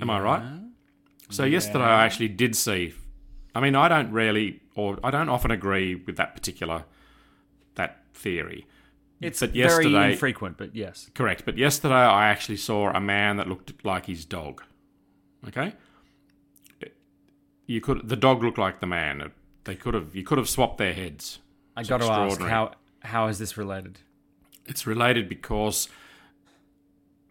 Am 0.00 0.10
I 0.10 0.20
right? 0.20 0.42
So 1.30 1.44
yesterday 1.44 1.84
I 1.84 2.04
actually 2.04 2.28
did 2.28 2.56
see. 2.56 2.94
I 3.54 3.60
mean, 3.60 3.74
I 3.74 3.88
don't 3.88 4.12
really, 4.12 4.60
or 4.74 4.98
I 5.02 5.10
don't 5.10 5.28
often 5.28 5.50
agree 5.50 5.94
with 5.94 6.16
that 6.16 6.34
particular 6.34 6.84
that 7.74 8.04
theory. 8.14 8.66
It's 9.20 9.40
But 9.40 9.52
very 9.52 10.12
infrequent, 10.12 10.56
but 10.58 10.76
yes. 10.76 11.10
Correct. 11.14 11.44
But 11.44 11.58
yesterday 11.58 11.94
I 11.94 12.28
actually 12.28 12.56
saw 12.56 12.90
a 12.90 13.00
man 13.00 13.36
that 13.36 13.48
looked 13.48 13.84
like 13.84 14.06
his 14.06 14.24
dog. 14.24 14.62
Okay? 15.46 15.74
You 17.66 17.80
could 17.80 18.08
the 18.08 18.16
dog 18.16 18.42
looked 18.42 18.58
like 18.58 18.80
the 18.80 18.86
man. 18.86 19.32
They 19.64 19.74
could 19.74 19.94
have 19.94 20.14
you 20.14 20.22
could 20.22 20.38
have 20.38 20.48
swapped 20.48 20.78
their 20.78 20.94
heads. 20.94 21.40
I 21.76 21.82
got 21.82 22.00
to 22.00 22.06
ask, 22.06 22.40
how, 22.40 22.72
how 23.00 23.28
is 23.28 23.38
this 23.38 23.56
related? 23.56 23.98
It's 24.66 24.86
related 24.86 25.28
because 25.28 25.88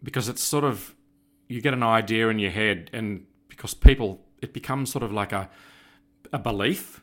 because 0.02 0.28
it's 0.28 0.42
sort 0.42 0.64
of 0.64 0.94
you 1.48 1.60
get 1.60 1.74
an 1.74 1.82
idea 1.82 2.28
in 2.28 2.38
your 2.38 2.50
head 2.50 2.90
and 2.92 3.26
because 3.48 3.74
people 3.74 4.20
it 4.40 4.52
becomes 4.52 4.90
sort 4.90 5.02
of 5.02 5.12
like 5.12 5.32
a 5.32 5.48
a 6.32 6.38
belief 6.38 7.00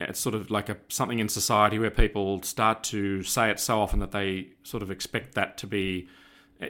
it's 0.00 0.20
sort 0.20 0.34
of 0.34 0.50
like 0.50 0.68
a 0.68 0.76
something 0.88 1.18
in 1.18 1.28
society 1.28 1.78
where 1.78 1.90
people 1.90 2.42
start 2.42 2.82
to 2.82 3.22
say 3.22 3.50
it 3.50 3.58
so 3.58 3.80
often 3.80 4.00
that 4.00 4.12
they 4.12 4.48
sort 4.62 4.82
of 4.82 4.90
expect 4.90 5.34
that 5.34 5.56
to 5.56 5.66
be 5.66 6.08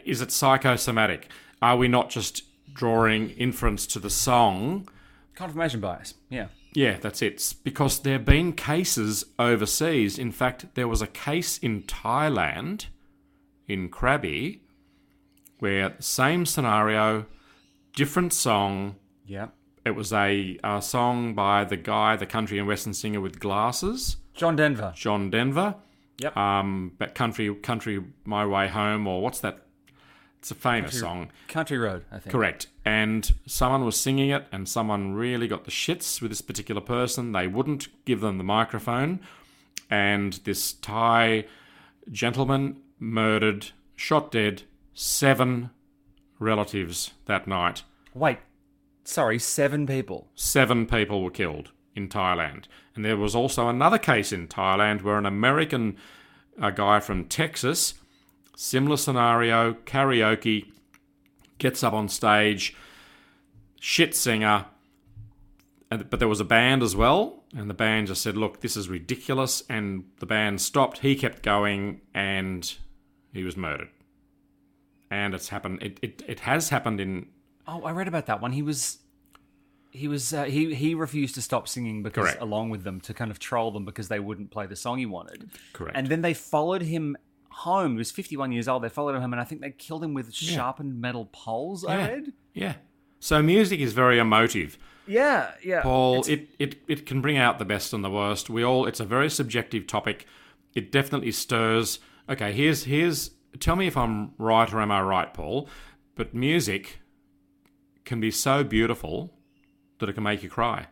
is 0.04 0.20
it 0.20 0.30
psychosomatic 0.30 1.28
are 1.62 1.76
we 1.76 1.88
not 1.88 2.10
just 2.10 2.44
drawing 2.74 3.30
inference 3.30 3.86
to 3.86 3.98
the 3.98 4.10
song 4.10 4.88
Confirmation 5.34 5.80
bias. 5.80 6.14
Yeah. 6.28 6.46
Yeah, 6.74 6.98
that's 7.00 7.22
it. 7.22 7.54
Because 7.64 8.00
there 8.00 8.14
have 8.14 8.24
been 8.24 8.52
cases 8.52 9.24
overseas. 9.38 10.18
In 10.18 10.32
fact, 10.32 10.74
there 10.74 10.88
was 10.88 11.00
a 11.00 11.06
case 11.06 11.58
in 11.58 11.82
Thailand, 11.82 12.86
in 13.66 13.88
Krabi, 13.88 14.60
where 15.60 15.94
same 16.00 16.44
scenario, 16.44 17.26
different 17.94 18.32
song. 18.32 18.96
Yeah. 19.26 19.48
It 19.86 19.92
was 19.92 20.12
a, 20.12 20.58
a 20.64 20.82
song 20.82 21.34
by 21.34 21.64
the 21.64 21.76
guy, 21.76 22.16
the 22.16 22.26
country 22.26 22.58
and 22.58 22.66
western 22.66 22.94
singer 22.94 23.20
with 23.20 23.38
glasses, 23.38 24.16
John 24.34 24.56
Denver. 24.56 24.92
John 24.96 25.30
Denver. 25.30 25.76
Yep. 26.18 26.36
Um, 26.36 26.92
but 26.98 27.14
country, 27.14 27.54
country, 27.56 28.02
my 28.24 28.46
way 28.46 28.68
home, 28.68 29.06
or 29.06 29.22
what's 29.22 29.40
that? 29.40 29.63
It's 30.44 30.50
a 30.50 30.54
famous 30.54 31.00
song. 31.00 31.30
Country 31.48 31.78
Road, 31.78 32.04
I 32.12 32.18
think. 32.18 32.30
Correct. 32.30 32.66
And 32.84 33.32
someone 33.46 33.82
was 33.82 33.98
singing 33.98 34.28
it, 34.28 34.44
and 34.52 34.68
someone 34.68 35.14
really 35.14 35.48
got 35.48 35.64
the 35.64 35.70
shits 35.70 36.20
with 36.20 36.30
this 36.30 36.42
particular 36.42 36.82
person. 36.82 37.32
They 37.32 37.46
wouldn't 37.46 37.88
give 38.04 38.20
them 38.20 38.36
the 38.36 38.44
microphone. 38.44 39.20
And 39.88 40.34
this 40.44 40.74
Thai 40.74 41.46
gentleman 42.12 42.76
murdered, 42.98 43.70
shot 43.96 44.30
dead, 44.30 44.64
seven 44.92 45.70
relatives 46.38 47.14
that 47.24 47.46
night. 47.46 47.82
Wait. 48.12 48.36
Sorry, 49.02 49.38
seven 49.38 49.86
people. 49.86 50.28
Seven 50.34 50.84
people 50.84 51.22
were 51.22 51.30
killed 51.30 51.70
in 51.96 52.10
Thailand. 52.10 52.64
And 52.94 53.02
there 53.02 53.16
was 53.16 53.34
also 53.34 53.70
another 53.70 53.96
case 53.96 54.30
in 54.30 54.48
Thailand 54.48 55.00
where 55.00 55.16
an 55.16 55.24
American 55.24 55.96
a 56.60 56.70
guy 56.70 57.00
from 57.00 57.24
Texas, 57.24 57.94
similar 58.56 58.96
scenario, 58.96 59.74
karaoke, 59.84 60.72
gets 61.58 61.82
up 61.82 61.92
on 61.92 62.08
stage, 62.08 62.76
shit 63.80 64.14
singer, 64.14 64.66
but 65.90 66.18
there 66.18 66.28
was 66.28 66.40
a 66.40 66.44
band 66.44 66.82
as 66.82 66.96
well, 66.96 67.44
and 67.56 67.70
the 67.70 67.74
band 67.74 68.08
just 68.08 68.22
said, 68.22 68.36
"Look, 68.36 68.60
this 68.60 68.76
is 68.76 68.88
ridiculous," 68.88 69.62
and 69.68 70.04
the 70.18 70.26
band 70.26 70.60
stopped. 70.60 70.98
He 70.98 71.14
kept 71.14 71.42
going, 71.42 72.00
and 72.12 72.74
he 73.32 73.44
was 73.44 73.56
murdered. 73.56 73.90
And 75.10 75.34
it's 75.34 75.50
happened. 75.50 75.82
It 75.82 75.98
it, 76.02 76.22
it 76.26 76.40
has 76.40 76.70
happened 76.70 77.00
in 77.00 77.28
Oh, 77.66 77.82
I 77.82 77.92
read 77.92 78.08
about 78.08 78.26
that 78.26 78.40
one. 78.40 78.52
He 78.52 78.62
was. 78.62 78.98
He 79.90 80.08
was 80.08 80.34
uh, 80.34 80.44
he 80.44 80.74
he 80.74 80.94
refused 80.96 81.36
to 81.36 81.42
stop 81.42 81.68
singing 81.68 82.02
because 82.02 82.24
Correct. 82.24 82.42
along 82.42 82.70
with 82.70 82.82
them 82.82 83.00
to 83.02 83.14
kind 83.14 83.30
of 83.30 83.38
troll 83.38 83.70
them 83.70 83.84
because 83.84 84.08
they 84.08 84.18
wouldn't 84.18 84.50
play 84.50 84.66
the 84.66 84.74
song 84.74 84.98
he 84.98 85.06
wanted. 85.06 85.50
Correct. 85.72 85.96
And 85.96 86.08
then 86.08 86.20
they 86.20 86.34
followed 86.34 86.82
him 86.82 87.16
home. 87.54 87.92
He 87.92 87.98
was 87.98 88.10
51 88.10 88.52
years 88.52 88.68
old. 88.68 88.82
They 88.82 88.88
followed 88.88 89.16
him 89.16 89.32
and 89.32 89.40
I 89.40 89.44
think 89.44 89.60
they 89.60 89.70
killed 89.70 90.02
him 90.02 90.14
with 90.14 90.32
sharpened 90.32 91.00
metal 91.00 91.28
poles. 91.32 91.84
I 91.84 91.96
yeah, 91.96 92.08
read. 92.08 92.32
yeah. 92.52 92.74
So 93.20 93.42
music 93.42 93.80
is 93.80 93.92
very 93.92 94.18
emotive. 94.18 94.76
Yeah, 95.06 95.52
yeah. 95.62 95.82
Paul, 95.82 96.24
it, 96.24 96.48
it, 96.58 96.76
it 96.88 97.06
can 97.06 97.20
bring 97.20 97.36
out 97.36 97.58
the 97.58 97.64
best 97.64 97.92
and 97.92 98.04
the 98.04 98.10
worst. 98.10 98.50
We 98.50 98.64
all 98.64 98.86
it's 98.86 99.00
a 99.00 99.04
very 99.04 99.30
subjective 99.30 99.86
topic. 99.86 100.26
It 100.74 100.90
definitely 100.90 101.32
stirs. 101.32 102.00
Okay, 102.28 102.52
here's 102.52 102.84
here's 102.84 103.30
tell 103.60 103.76
me 103.76 103.86
if 103.86 103.96
I'm 103.96 104.32
right 104.38 104.72
or 104.72 104.80
am 104.80 104.90
I 104.90 105.02
right, 105.02 105.32
Paul? 105.32 105.68
But 106.16 106.34
music 106.34 107.00
can 108.04 108.20
be 108.20 108.30
so 108.30 108.64
beautiful 108.64 109.32
that 109.98 110.08
it 110.08 110.14
can 110.14 110.22
make 110.22 110.42
you 110.42 110.50
cry. 110.50 110.88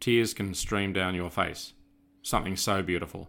Tears 0.00 0.34
can 0.34 0.54
stream 0.54 0.92
down 0.92 1.14
your 1.14 1.30
face. 1.30 1.72
Something 2.22 2.56
so 2.56 2.82
beautiful. 2.82 3.28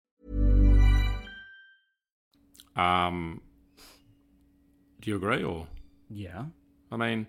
Um, 2.81 3.41
do 5.01 5.09
you 5.09 5.15
agree, 5.17 5.43
or 5.43 5.67
Yeah. 6.09 6.45
I 6.91 6.97
mean, 6.97 7.27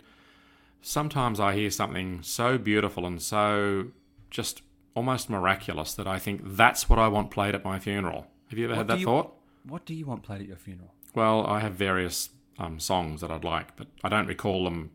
sometimes 0.81 1.39
I 1.41 1.55
hear 1.55 1.71
something 1.71 2.23
so 2.23 2.59
beautiful 2.59 3.07
and 3.07 3.21
so 3.23 3.89
just 4.31 4.63
almost 4.95 5.31
miraculous 5.31 5.95
that 5.95 6.07
I 6.07 6.19
think 6.19 6.41
that's 6.45 6.89
what 6.89 6.99
I 6.99 7.09
want 7.09 7.31
played 7.31 7.55
at 7.55 7.65
my 7.65 7.79
funeral. 7.79 8.27
Have 8.51 8.59
you 8.59 8.65
ever 8.67 8.75
What 8.75 8.79
had 8.79 8.87
that 8.89 8.99
you- 9.01 9.07
thought? 9.07 9.35
What 9.65 9.87
do 9.87 9.95
you 9.95 10.07
want 10.07 10.23
played 10.25 10.41
at 10.41 10.47
your 10.49 10.57
funeral? 10.57 10.93
Well, 11.15 11.47
I 11.47 11.61
have 11.61 11.75
various 11.75 12.31
um, 12.59 12.81
songs 12.81 13.21
that 13.21 13.31
I'd 13.31 13.45
like, 13.45 13.77
but 13.77 13.87
I 14.05 14.09
don't 14.09 14.27
recall 14.27 14.65
them 14.65 14.91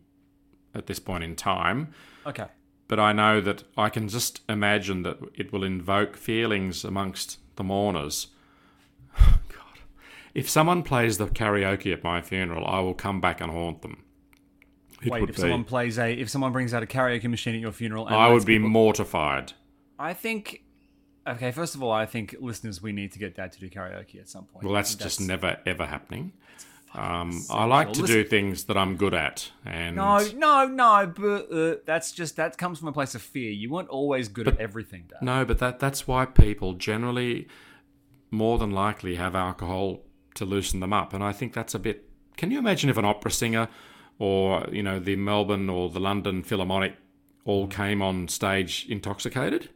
at 0.76 0.86
this 0.88 1.00
point 1.00 1.24
in 1.24 1.36
time. 1.36 1.94
Okay. 2.26 2.48
But 2.88 3.00
I 3.00 3.14
know 3.14 3.42
that 3.42 3.64
I 3.78 3.90
can 3.90 4.08
just 4.10 4.42
imagine 4.50 5.04
that 5.04 5.18
it 5.36 5.52
will 5.52 5.64
invoke 5.64 6.16
feelings 6.18 6.84
amongst 6.86 7.40
the 7.56 7.64
mourners. 7.64 8.28
If 10.38 10.48
someone 10.48 10.84
plays 10.84 11.18
the 11.18 11.26
karaoke 11.26 11.92
at 11.92 12.04
my 12.04 12.22
funeral, 12.22 12.64
I 12.68 12.80
will 12.82 12.94
come 12.94 13.20
back 13.20 13.42
and 13.42 13.52
haunt 13.52 13.82
them. 13.82 14.04
It 15.02 15.10
Wait, 15.12 15.24
if 15.24 15.36
be- 15.36 15.42
someone 15.42 15.64
plays 15.64 15.98
a, 15.98 16.14
if 16.14 16.30
someone 16.30 16.52
brings 16.52 16.76
out 16.76 16.84
a 16.84 16.86
karaoke 16.86 17.28
machine 17.28 17.56
at 17.56 17.60
your 17.62 17.72
funeral, 17.72 18.06
and 18.06 18.16
I 18.16 18.32
would 18.32 18.46
be 18.46 18.58
people- 18.58 18.70
mortified. 18.70 19.54
I 19.98 20.14
think. 20.14 20.62
Okay, 21.26 21.52
first 21.52 21.74
of 21.74 21.82
all, 21.82 21.92
I 21.92 22.06
think 22.06 22.36
listeners, 22.40 22.84
we 22.84 22.92
need 22.92 23.12
to 23.14 23.20
get 23.20 23.36
Dad 23.36 23.52
to 23.54 23.60
do 23.60 23.68
karaoke 23.68 24.20
at 24.20 24.30
some 24.30 24.46
point. 24.46 24.64
Well, 24.64 24.76
that's, 24.76 24.92
think 24.92 25.02
just 25.02 25.20
never 25.20 25.58
ever 25.66 25.88
happening. 25.88 26.34
Um, 26.94 27.44
I 27.50 27.66
like 27.66 27.92
to 27.94 28.04
do 28.04 28.24
things 28.24 28.66
that 28.66 28.78
I'm 28.78 28.96
good 28.96 29.16
at, 29.16 29.52
and 29.66 29.96
No, 29.96 30.20
no, 30.36 30.68
no, 30.68 31.12
but 31.16 31.52
uh, 31.52 31.76
that's 31.88 32.12
just 32.12 32.36
that 32.36 32.60
comes 32.60 32.78
from 32.78 32.90
a 32.90 32.94
place 32.94 33.16
of 33.16 33.24
fear. 33.24 33.50
You 33.50 33.72
weren't 33.72 33.90
always 33.90 34.28
good 34.28 34.48
at 34.48 34.60
everything, 34.60 35.06
Dad. 35.10 35.24
no, 35.24 35.46
but 35.46 35.58
that 35.58 35.80
that's 35.80 36.08
why 36.08 36.26
people 36.26 36.74
generally 36.74 37.48
more 38.30 38.60
than 38.60 38.70
likely 38.70 39.16
have 39.16 39.36
alcohol 39.36 40.04
to 40.38 40.46
loosen 40.46 40.80
them 40.80 40.94
up, 40.94 41.14
and 41.14 41.24
I 41.24 41.32
think 41.32 41.54
that's 41.54 41.76
a 41.76 41.80
bit. 41.80 42.10
Can 42.38 42.52
you 42.52 42.60
imagine 42.60 42.90
if 42.90 42.98
an 42.98 43.06
opera 43.06 43.32
singer, 43.32 43.68
or 44.20 44.68
you 44.72 44.84
know, 44.84 45.00
the 45.00 45.16
Melbourne 45.16 45.70
or 45.70 45.90
the 45.90 46.00
London 46.00 46.44
Philharmonic, 46.44 46.96
all 47.46 47.68
came 47.68 48.02
on 48.02 48.28
stage 48.28 48.86
intoxicated? 48.90 49.70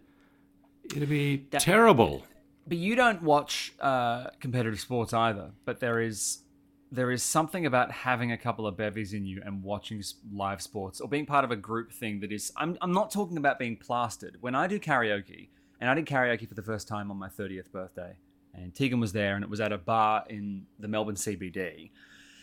It'd 0.96 1.10
be 1.10 1.48
terrible. 1.52 2.26
But 2.68 2.78
you 2.78 2.96
don't 2.96 3.24
watch 3.24 3.74
uh, 3.80 4.28
competitive 4.40 4.80
sports 4.80 5.14
either. 5.14 5.52
But 5.66 5.80
there 5.80 6.00
is 6.00 6.40
there 6.92 7.10
is 7.10 7.24
something 7.24 7.66
about 7.66 7.90
having 7.90 8.34
a 8.34 8.38
couple 8.38 8.68
of 8.68 8.76
bevies 8.76 9.14
in 9.14 9.26
you 9.26 9.42
and 9.46 9.64
watching 9.64 10.04
live 10.34 10.62
sports 10.62 11.00
or 11.00 11.08
being 11.08 11.26
part 11.26 11.46
of 11.46 11.52
a 11.52 11.56
group 11.56 11.92
thing 11.92 12.20
that 12.20 12.32
is. 12.32 12.52
I'm 12.58 12.78
I'm 12.82 12.92
not 12.92 13.12
talking 13.12 13.38
about 13.38 13.58
being 13.58 13.78
plastered. 13.78 14.38
When 14.42 14.56
I 14.56 14.68
do 14.68 14.80
karaoke, 14.80 15.50
and 15.80 15.90
I 15.90 15.94
did 15.94 16.06
karaoke 16.06 16.48
for 16.48 16.56
the 16.56 16.62
first 16.62 16.88
time 16.88 17.10
on 17.10 17.18
my 17.18 17.30
30th 17.30 17.72
birthday, 17.72 18.14
and 18.54 18.74
Tegan 18.74 19.00
was 19.00 19.14
there, 19.14 19.36
and 19.36 19.44
it 19.44 19.50
was 19.50 19.62
at 19.62 19.72
a 19.72 19.78
bar 19.78 20.24
in 20.30 20.66
the 20.80 20.88
Melbourne 20.88 21.16
CBD. 21.16 21.92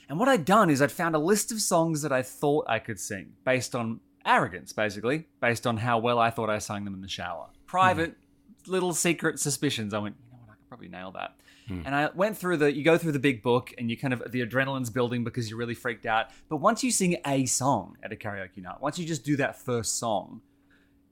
And 0.09 0.19
what 0.19 0.29
I'd 0.29 0.45
done 0.45 0.71
is 0.71 0.81
I'd 0.81 0.93
found 0.93 1.15
a 1.15 1.19
list 1.19 1.53
of 1.53 1.61
songs 1.61 2.03
that 2.03 2.13
I 2.13 2.23
thought 2.23 2.65
I 2.69 2.79
could 2.79 2.99
sing 2.99 3.33
based 3.45 3.75
on 3.75 4.01
arrogance, 4.25 4.73
basically, 4.73 5.27
based 5.41 5.67
on 5.67 5.77
how 5.77 5.99
well 5.99 6.19
I 6.19 6.31
thought 6.31 6.49
I 6.49 6.59
sang 6.59 6.85
them 6.85 6.95
in 6.95 7.03
the 7.03 7.09
shower. 7.09 7.49
Private, 7.67 8.13
mm-hmm. 8.13 8.73
little 8.73 8.95
secret 8.95 9.39
suspicions. 9.39 9.93
I 9.93 9.99
went, 9.99 10.17
you 10.25 10.33
know 10.33 10.39
what, 10.47 10.53
I 10.53 10.57
could 10.57 10.69
probably 10.69 10.89
nail 10.89 11.13
that. 11.13 11.35
Mm. 11.69 11.83
And 11.85 11.95
I 11.95 12.09
went 12.15 12.39
through 12.39 12.57
the, 12.57 12.75
you 12.75 12.83
go 12.83 12.97
through 12.97 13.13
the 13.13 13.19
big 13.19 13.43
book 13.43 13.75
and 13.77 13.91
you 13.91 13.97
kind 13.99 14.15
of, 14.15 14.23
the 14.33 14.45
adrenaline's 14.45 14.89
building 14.91 15.25
because 15.25 15.51
you're 15.51 15.59
really 15.59 15.75
freaked 15.75 16.07
out. 16.07 16.29
But 16.49 16.57
once 16.57 16.83
you 16.83 16.91
sing 16.91 17.19
a 17.27 17.45
song 17.45 17.97
at 18.03 18.13
a 18.13 18.17
karaoke 18.17 18.63
night, 18.63 18.81
once 18.81 18.99
you 18.99 19.07
just 19.07 19.25
do 19.25 19.37
that 19.37 19.57
first 19.57 19.99
song, 19.99 20.41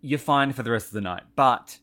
you're 0.01 0.19
fine 0.19 0.53
for 0.53 0.63
the 0.63 0.71
rest 0.71 0.87
of 0.87 0.93
the 0.93 1.01
night. 1.03 1.25
But, 1.35 1.79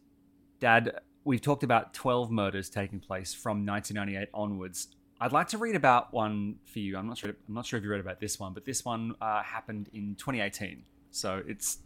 Dad, 0.59 0.99
we've 1.25 1.41
talked 1.41 1.63
about 1.63 1.93
12 1.93 2.31
murders 2.31 2.69
taking 2.69 2.99
place 2.99 3.33
from 3.33 3.65
1998 3.65 4.29
onwards. 4.33 4.87
I'd 5.19 5.31
like 5.31 5.47
to 5.49 5.57
read 5.57 5.75
about 5.75 6.13
one 6.13 6.55
for 6.65 6.79
you. 6.79 6.97
I'm 6.97 7.07
not 7.07 7.17
sure. 7.17 7.29
I'm 7.29 7.53
not 7.53 7.65
sure 7.65 7.77
if 7.77 7.83
you 7.83 7.89
read 7.89 8.01
about 8.01 8.19
this 8.19 8.39
one, 8.39 8.53
but 8.53 8.65
this 8.65 8.83
one 8.83 9.15
uh, 9.21 9.41
happened 9.43 9.89
in 9.93 10.15
2018, 10.15 10.83
so 11.11 11.41
it's 11.47 11.79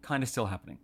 kind 0.00 0.22
of 0.22 0.28
still 0.28 0.46
happening. 0.46 0.78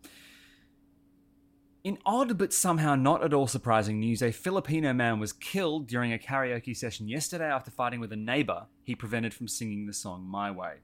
In 1.85 1.99
odd 2.07 2.39
but 2.39 2.53
somehow 2.53 2.95
not 2.95 3.23
at 3.23 3.35
all 3.35 3.47
surprising 3.47 4.01
news, 4.01 4.23
a 4.23 4.33
Filipino 4.33 4.95
man 4.95 5.21
was 5.21 5.33
killed 5.35 5.87
during 5.87 6.13
a 6.15 6.19
karaoke 6.19 6.75
session 6.75 7.09
yesterday 7.09 7.45
after 7.45 7.71
fighting 7.71 8.01
with 8.01 8.11
a 8.13 8.17
neighbor 8.17 8.67
he 8.83 8.95
prevented 8.95 9.35
from 9.35 9.49
singing 9.49 9.87
the 9.87 9.93
song 9.93 10.27
My 10.27 10.51
Way. 10.51 10.77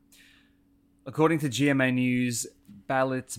According 1.06 1.38
to 1.38 1.48
GMA 1.48 1.94
News, 1.94 2.46
Ballots 2.86 3.38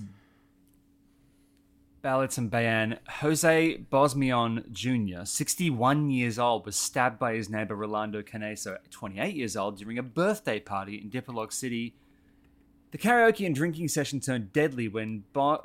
Ballots 2.01 2.39
and 2.39 2.49
Bayan, 2.49 2.97
Jose 3.19 3.77
Bosmion 3.91 4.71
Jr., 4.71 5.23
61 5.23 6.09
years 6.09 6.39
old, 6.39 6.65
was 6.65 6.75
stabbed 6.75 7.19
by 7.19 7.35
his 7.35 7.47
neighbor 7.47 7.75
Rolando 7.75 8.23
Caneso, 8.23 8.77
28 8.89 9.35
years 9.35 9.55
old, 9.55 9.77
during 9.77 9.99
a 9.99 10.03
birthday 10.03 10.59
party 10.59 10.95
in 10.95 11.11
Dipolog 11.11 11.53
City. 11.53 11.93
The 12.89 12.97
karaoke 12.97 13.45
and 13.45 13.53
drinking 13.53 13.87
session 13.89 14.19
turned 14.19 14.51
deadly 14.51 14.87
when 14.87 15.25
Bo- 15.31 15.61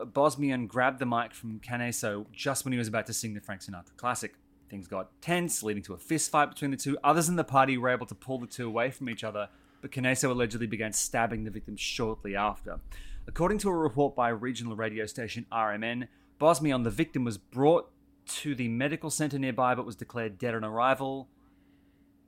grabbed 0.69 0.99
the 0.99 1.07
mic 1.07 1.33
from 1.33 1.59
Caneso 1.61 2.27
just 2.33 2.67
when 2.67 2.73
he 2.73 2.79
was 2.79 2.89
about 2.89 3.07
to 3.07 3.15
sing 3.15 3.33
the 3.33 3.41
Frank 3.41 3.63
Sinatra 3.63 3.97
classic. 3.97 4.35
Things 4.69 4.89
got 4.89 5.09
tense, 5.23 5.63
leading 5.63 5.83
to 5.85 5.95
a 5.95 5.99
fist 5.99 6.31
fight 6.31 6.51
between 6.51 6.71
the 6.71 6.77
two. 6.77 6.99
Others 7.03 7.31
in 7.31 7.37
the 7.37 7.45
party 7.45 7.79
were 7.79 7.89
able 7.89 8.07
to 8.07 8.15
pull 8.15 8.39
the 8.39 8.47
two 8.47 8.67
away 8.67 8.91
from 8.91 9.09
each 9.09 9.25
other, 9.25 9.49
but 9.81 9.91
Caneso 9.91 10.31
allegedly 10.31 10.67
began 10.67 10.93
stabbing 10.93 11.45
the 11.45 11.51
victim 11.51 11.77
shortly 11.77 12.37
after. 12.37 12.81
According 13.27 13.59
to 13.59 13.71
a 13.71 13.75
report 13.75 14.15
by 14.15 14.29
regional 14.29 14.77
radio 14.77 15.07
station 15.07 15.47
RMN, 15.51 16.09
Bosmian, 16.39 16.83
the 16.83 16.91
victim, 16.91 17.25
was 17.25 17.39
brought 17.39 17.91
to 18.27 18.55
the 18.55 18.69
medical 18.69 19.11
center 19.11 19.39
nearby 19.39 19.75
but 19.75 19.87
was 19.87 19.97
declared 19.97 20.39
dead 20.39 20.55
on 20.55 20.65
arrival. 20.65 21.29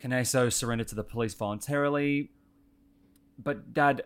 Caneso 0.00 0.50
surrendered 0.52 0.88
to 0.88 0.94
the 0.94 1.02
police 1.04 1.34
voluntarily. 1.34 2.30
But, 3.42 3.72
Dad, 3.74 4.02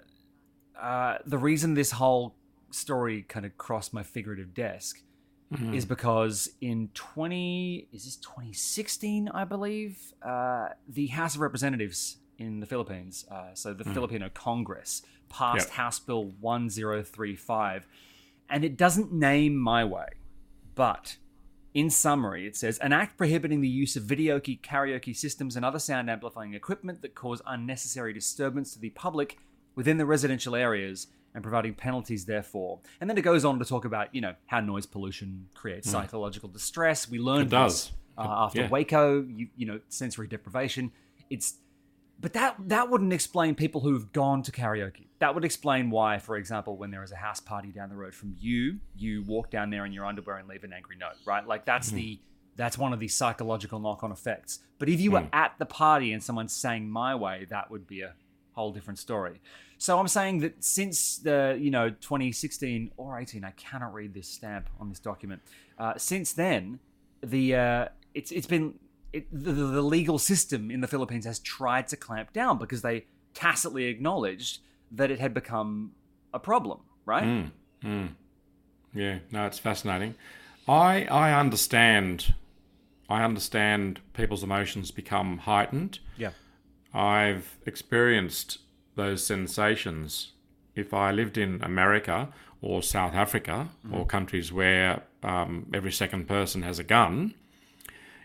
uh, 0.80 1.18
the 1.26 1.38
reason 1.38 1.74
this 1.74 1.92
whole 1.92 2.34
story 2.70 3.22
kind 3.22 3.44
of 3.46 3.56
crossed 3.58 3.92
my 3.92 4.02
figurative 4.02 4.54
desk 4.54 5.02
is 5.74 5.84
because 5.84 6.48
in 6.62 6.88
20 6.94 7.88
is 7.92 8.06
this 8.06 8.16
2016 8.16 9.28
i 9.34 9.44
believe 9.44 10.14
uh, 10.22 10.68
the 10.88 11.08
house 11.08 11.34
of 11.34 11.42
representatives 11.42 12.16
in 12.38 12.60
the 12.60 12.64
philippines 12.64 13.26
uh, 13.30 13.48
so 13.52 13.74
the 13.74 13.84
filipino 13.84 14.30
congress 14.32 15.02
passed 15.28 15.68
Yep. 15.68 15.76
house 15.76 15.98
bill 15.98 16.24
1035 16.40 17.86
and 18.52 18.64
it 18.64 18.76
doesn't 18.76 19.12
name 19.12 19.56
my 19.56 19.84
way 19.84 20.06
but 20.74 21.16
in 21.74 21.88
summary, 21.88 22.46
it 22.46 22.56
says 22.56 22.78
an 22.78 22.92
act 22.92 23.16
prohibiting 23.16 23.60
the 23.60 23.68
use 23.68 23.96
of 23.96 24.02
videoke 24.02 24.60
karaoke 24.60 25.16
systems 25.16 25.56
and 25.56 25.64
other 25.64 25.78
sound 25.78 26.10
amplifying 26.10 26.54
equipment 26.54 27.00
that 27.02 27.14
cause 27.14 27.40
unnecessary 27.46 28.12
disturbance 28.12 28.74
to 28.74 28.78
the 28.78 28.90
public 28.90 29.38
within 29.74 29.96
the 29.96 30.04
residential 30.04 30.54
areas 30.54 31.06
and 31.34 31.42
providing 31.42 31.72
penalties 31.72 32.26
therefore. 32.26 32.80
And 33.00 33.08
then 33.08 33.16
it 33.16 33.22
goes 33.22 33.44
on 33.44 33.58
to 33.58 33.64
talk 33.64 33.86
about, 33.86 34.14
you 34.14 34.20
know, 34.20 34.34
how 34.46 34.60
noise 34.60 34.84
pollution 34.84 35.46
creates 35.54 35.90
psychological 35.90 36.50
distress. 36.50 37.08
We 37.08 37.18
learned 37.18 37.46
It 37.46 37.50
does. 37.50 37.84
this, 37.86 37.92
uh, 38.18 38.26
after 38.28 38.60
yeah. 38.62 38.68
Waco, 38.68 39.22
you, 39.22 39.48
you 39.56 39.64
know, 39.64 39.80
sensory 39.88 40.26
deprivation. 40.26 40.92
It's 41.30 41.54
but 42.22 42.32
that 42.32 42.56
that 42.68 42.88
wouldn't 42.88 43.12
explain 43.12 43.54
people 43.54 43.80
who've 43.80 44.11
gone 44.12 44.42
to 44.44 44.52
karaoke. 44.52 45.08
That 45.18 45.35
would 45.35 45.44
explain 45.44 45.90
why, 45.90 46.18
for 46.18 46.37
example, 46.37 46.76
when 46.76 46.90
there 46.90 47.02
is 47.02 47.12
a 47.12 47.16
house 47.16 47.40
party 47.40 47.70
down 47.70 47.90
the 47.90 47.96
road 47.96 48.14
from 48.14 48.35
you, 48.38 48.78
you 48.96 49.24
walk 49.24 49.50
down 49.50 49.70
there 49.70 49.85
in 49.85 49.92
your 49.92 50.06
underwear 50.06 50.38
and 50.38 50.48
leave 50.48 50.64
an 50.64 50.72
angry 50.72 50.96
note, 50.96 51.16
right? 51.26 51.46
Like 51.46 51.66
that's 51.66 51.90
the 51.90 52.20
that's 52.56 52.78
one 52.78 52.92
of 52.92 53.00
the 53.00 53.08
psychological 53.08 53.80
knock-on 53.80 54.12
effects. 54.12 54.61
But 54.78 54.88
if 54.88 55.00
you 55.00 55.11
were 55.11 55.26
at 55.32 55.54
the 55.58 55.66
party 55.66 56.12
and 56.12 56.22
someone 56.22 56.48
sang 56.48 56.88
"My 56.88 57.14
Way," 57.14 57.46
that 57.50 57.70
would 57.70 57.87
be 57.87 58.02
a 58.02 58.14
whole 58.52 58.72
different 58.72 58.98
story. 58.98 59.40
So 59.78 59.98
I'm 59.98 60.06
saying 60.06 60.38
that 60.40 60.62
since 60.62 61.16
the 61.18 61.58
you 61.61 61.72
know 61.72 61.90
2016 61.90 62.92
or 62.96 63.18
18, 63.18 63.44
I 63.44 63.50
cannot 63.52 63.92
read 63.92 64.14
this 64.14 64.28
stamp 64.28 64.68
on 64.78 64.88
this 64.88 65.00
document. 65.00 65.42
Uh, 65.76 65.94
since 65.96 66.32
then, 66.32 66.78
the 67.20 67.56
uh, 67.56 67.88
it's 68.14 68.30
it's 68.30 68.46
been 68.46 68.74
it, 69.12 69.27
the, 69.33 69.53
the 69.53 69.83
legal 69.83 70.18
system 70.18 70.70
in 70.70 70.81
the 70.81 70.88
Philippines 70.88 71.27
has 71.27 71.38
tried 71.38 71.88
to 71.88 71.96
clamp 71.96 72.33
down 72.33 72.59
because 72.59 72.83
they 72.83 73.07
tacitly 73.35 73.85
acknowledged 73.85 74.61
that 74.90 75.11
it 75.11 75.18
had 75.20 75.35
become 75.35 75.92
a 76.33 76.38
problem, 76.38 76.81
right? 77.05 77.51
mm 77.85 78.09
Yeah, 78.94 79.18
no, 79.31 79.46
it's 79.46 79.59
fascinating. 79.59 80.14
I 80.68 81.05
I 81.11 81.33
understand. 81.33 82.35
I 83.09 83.25
understand 83.25 84.01
people's 84.14 84.42
emotions 84.42 84.90
become 84.90 85.38
heightened. 85.38 85.98
Yeah. 86.16 86.31
I've 86.94 87.59
experienced 87.66 88.59
those 88.94 89.25
sensations. 89.25 90.33
If 90.75 90.94
I 90.94 91.11
lived 91.11 91.37
in 91.37 91.61
America 91.62 92.29
or 92.62 92.83
South 92.83 93.14
Africa 93.14 93.68
or 93.90 94.07
countries 94.07 94.53
where 94.53 95.03
um, 95.22 95.66
every 95.75 95.92
second 95.92 96.27
person 96.27 96.62
has 96.62 96.79
a 96.79 96.85
gun, 96.85 97.35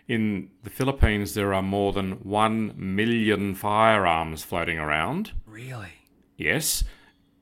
in 0.08 0.48
the 0.62 0.70
Philippines 0.70 1.34
there 1.34 1.52
are 1.52 1.62
more 1.62 1.92
than 1.92 2.12
one 2.24 2.72
million 2.76 3.54
firearms 3.54 4.42
floating 4.42 4.78
around. 4.78 5.32
Really? 5.46 5.92
Yes. 6.36 6.82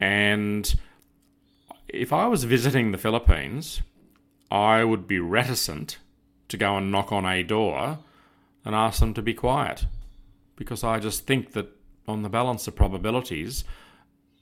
And 0.00 0.74
if 1.88 2.12
I 2.12 2.26
was 2.26 2.44
visiting 2.44 2.90
the 2.90 2.98
Philippines, 2.98 3.82
I 4.50 4.84
would 4.84 5.06
be 5.06 5.20
reticent 5.20 5.98
to 6.48 6.56
go 6.56 6.76
and 6.76 6.90
knock 6.90 7.12
on 7.12 7.24
a 7.24 7.42
door 7.42 7.98
and 8.64 8.74
ask 8.74 9.00
them 9.00 9.14
to 9.14 9.22
be 9.22 9.34
quiet 9.34 9.86
because 10.56 10.82
I 10.82 10.98
just 10.98 11.26
think 11.26 11.52
that 11.52 11.68
on 12.08 12.22
the 12.22 12.28
balance 12.28 12.66
of 12.66 12.74
probabilities, 12.74 13.64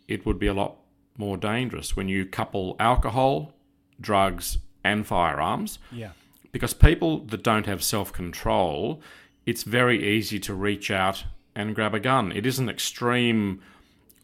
it 0.09 0.25
would 0.25 0.39
be 0.39 0.47
a 0.47 0.55
lot 0.55 0.77
more 1.17 1.37
dangerous 1.37 1.97
when 1.97 2.09
you 2.09 2.25
couple 2.25 2.77
alcohol, 2.81 3.53
drugs, 4.01 4.59
and 4.83 5.07
firearms 5.07 5.79
Yeah. 5.91 6.11
Because 6.55 6.73
people 6.73 7.19
that 7.27 7.43
don't 7.43 7.67
have 7.67 7.83
self 7.83 8.13
control, 8.13 9.03
it's 9.45 9.65
very 9.65 10.17
easy 10.17 10.39
to 10.39 10.55
reach 10.55 10.89
out 10.89 11.25
and 11.55 11.75
grab 11.75 11.95
a 11.95 12.01
gun. 12.01 12.31
It 12.31 12.47
is 12.47 12.61
an 12.61 12.69
extreme 12.69 13.61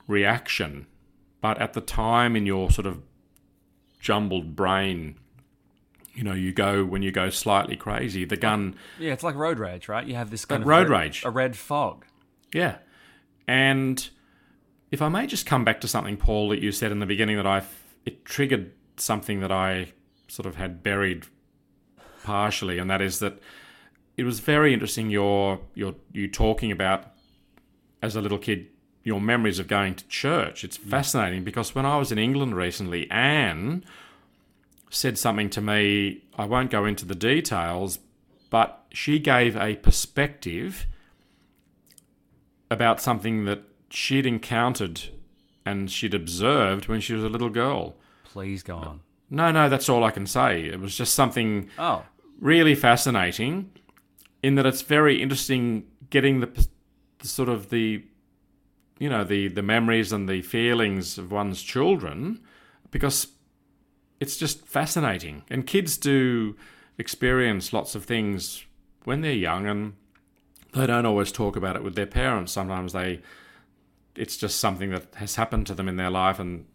reaction, 0.07 0.87
but 1.41 1.61
at 1.61 1.73
the 1.73 1.81
time 1.81 2.37
in 2.37 2.47
your 2.47 2.71
sort 2.71 2.87
of 2.87 3.03
jumbled 3.99 4.55
brain, 4.55 5.17
you 6.15 6.23
know, 6.23 6.33
you 6.35 6.53
go 6.53 6.85
when 6.85 7.03
you 7.03 7.11
go 7.11 7.31
slightly 7.31 7.75
crazy, 7.77 8.25
the 8.25 8.37
gun, 8.37 8.77
Yeah, 9.01 9.13
it's 9.13 9.25
like 9.25 9.35
road 9.35 9.59
rage, 9.59 9.89
right? 9.89 10.07
You 10.07 10.15
have 10.15 10.31
this 10.31 10.45
kind 10.45 10.63
of 10.63 10.69
road 10.69 10.89
red- 10.89 11.01
rage. 11.01 11.25
a 11.25 11.31
red 11.31 11.57
fog. 11.57 12.07
yeah. 12.55 12.79
And 13.49 14.09
if 14.93 15.03
I 15.03 15.09
may 15.09 15.27
just 15.27 15.45
come 15.47 15.65
back 15.65 15.81
to 15.81 15.89
something, 15.89 16.17
Paul, 16.17 16.51
that 16.51 16.61
you 16.61 16.71
said 16.71 16.93
in 16.93 17.01
the 17.01 17.07
beginning 17.07 17.37
that 17.37 17.47
I, 17.49 17.63
it 18.07 18.25
triggered 18.25 18.71
something 18.97 19.41
that 19.41 19.51
I 19.51 19.93
sort 20.29 20.47
of 20.47 20.55
had 20.55 20.85
buried 20.85 21.27
partially, 22.23 22.79
and 22.79 22.91
that 22.91 23.01
is 23.01 23.19
that 23.19 23.41
it 24.17 24.25
was 24.25 24.41
very 24.41 24.73
interesting 24.73 25.11
your 25.11 25.61
your 25.75 25.95
you 26.13 26.29
talking 26.29 26.71
about 26.71 27.13
as 28.03 28.17
a 28.17 28.21
little 28.21 28.39
kid 28.39 28.67
your 29.03 29.21
memories 29.21 29.59
of 29.59 29.67
going 29.67 29.95
to 29.95 30.07
church. 30.09 30.65
It's 30.65 30.79
mm. 30.79 30.91
fascinating 30.91 31.45
because 31.45 31.75
when 31.75 31.87
I 31.87 31.97
was 31.97 32.13
in 32.13 32.19
England 32.19 32.55
recently, 32.55 33.11
Anne 33.11 33.85
said 34.91 35.19
something 35.19 35.51
to 35.51 35.61
me. 35.61 36.25
I 36.37 36.45
won't 36.45 36.71
go 36.71 36.85
into 36.85 37.05
the 37.05 37.15
details, 37.15 37.99
but 38.51 38.85
she 38.93 39.19
gave 39.19 39.57
a 39.57 39.77
perspective 39.77 40.87
about 42.71 43.01
something 43.01 43.45
that 43.47 43.63
she'd 43.91 44.27
encountered 44.27 45.03
and 45.67 45.91
she'd 45.91 46.15
observed 46.15 46.89
when 46.89 47.01
she 47.01 47.15
was 47.15 47.25
a 47.25 47.29
little 47.29 47.51
girl. 47.51 47.97
Please 48.25 48.63
go 48.63 48.77
on. 48.77 49.01
No, 49.31 49.51
no, 49.53 49.69
that's 49.69 49.89
all 49.89 50.03
I 50.03 50.11
can 50.11 50.27
say. 50.27 50.65
It 50.65 50.81
was 50.81 50.97
just 50.97 51.15
something 51.15 51.69
Oh, 51.79 52.05
really 52.41 52.75
fascinating 52.75 53.71
in 54.43 54.57
that 54.57 54.67
it's 54.67 54.83
very 54.83 55.23
interesting 55.23 55.85
getting 56.11 56.41
the, 56.41 56.67
the 57.21 57.29
sort 57.29 57.49
of 57.49 57.71
the 57.71 58.03
you 58.99 59.09
know 59.09 59.25
the 59.25 59.49
the 59.49 59.63
memories 59.63 60.13
and 60.13 60.29
the 60.29 60.43
feelings 60.43 61.17
of 61.19 61.31
one's 61.31 61.63
children 61.63 62.41
because 62.91 63.29
it's 64.19 64.37
just 64.37 64.67
fascinating. 64.67 65.43
And 65.49 65.67
kids 65.67 65.97
do 65.97 66.57
experience 66.99 67.73
lots 67.73 67.95
of 67.95 68.05
things 68.05 68.65
when 69.05 69.23
they're 69.23 69.33
young 69.33 69.67
and 69.67 69.95
they 70.75 70.87
don't 70.87 71.07
always 71.07 71.33
talk 71.33 71.57
about 71.57 71.77
it 71.77 71.83
with 71.83 71.95
their 71.95 72.07
parents. 72.07 72.53
Sometimes 72.53 72.93
they 72.93 73.21
it's 74.17 74.37
just 74.37 74.59
something 74.59 74.91
that 74.91 75.15
has 75.15 75.37
happened 75.37 75.67
to 75.69 75.75
them 75.75 75.89
in 75.89 75.97
their 75.97 76.11
life 76.11 76.39
and 76.39 76.67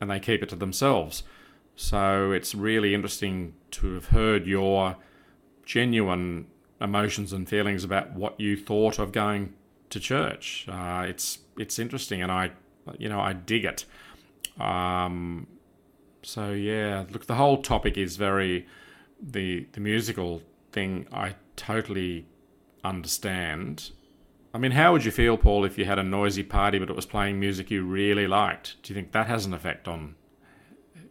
and 0.00 0.10
they 0.10 0.18
keep 0.18 0.42
it 0.42 0.48
to 0.48 0.56
themselves 0.56 1.22
so 1.80 2.32
it's 2.32 2.56
really 2.56 2.92
interesting 2.92 3.54
to 3.70 3.94
have 3.94 4.06
heard 4.06 4.48
your 4.48 4.96
genuine 5.64 6.48
emotions 6.80 7.32
and 7.32 7.48
feelings 7.48 7.84
about 7.84 8.14
what 8.14 8.38
you 8.40 8.56
thought 8.56 8.98
of 8.98 9.12
going 9.12 9.54
to 9.90 10.00
church. 10.00 10.66
Uh, 10.68 11.04
it's 11.06 11.38
it's 11.56 11.78
interesting, 11.78 12.20
and 12.20 12.32
I, 12.32 12.50
you 12.98 13.08
know, 13.08 13.20
I 13.20 13.32
dig 13.32 13.64
it. 13.64 13.84
Um, 14.60 15.46
so 16.24 16.50
yeah, 16.50 17.04
look, 17.12 17.26
the 17.26 17.36
whole 17.36 17.62
topic 17.62 17.96
is 17.96 18.16
very 18.16 18.66
the 19.22 19.68
the 19.70 19.80
musical 19.80 20.42
thing. 20.72 21.06
I 21.12 21.36
totally 21.54 22.26
understand. 22.82 23.92
I 24.52 24.58
mean, 24.58 24.72
how 24.72 24.90
would 24.92 25.04
you 25.04 25.12
feel, 25.12 25.36
Paul, 25.36 25.64
if 25.64 25.78
you 25.78 25.84
had 25.84 26.00
a 26.00 26.02
noisy 26.02 26.42
party 26.42 26.80
but 26.80 26.90
it 26.90 26.96
was 26.96 27.06
playing 27.06 27.38
music 27.38 27.70
you 27.70 27.84
really 27.84 28.26
liked? 28.26 28.82
Do 28.82 28.92
you 28.92 29.00
think 29.00 29.12
that 29.12 29.28
has 29.28 29.46
an 29.46 29.54
effect 29.54 29.86
on 29.86 30.16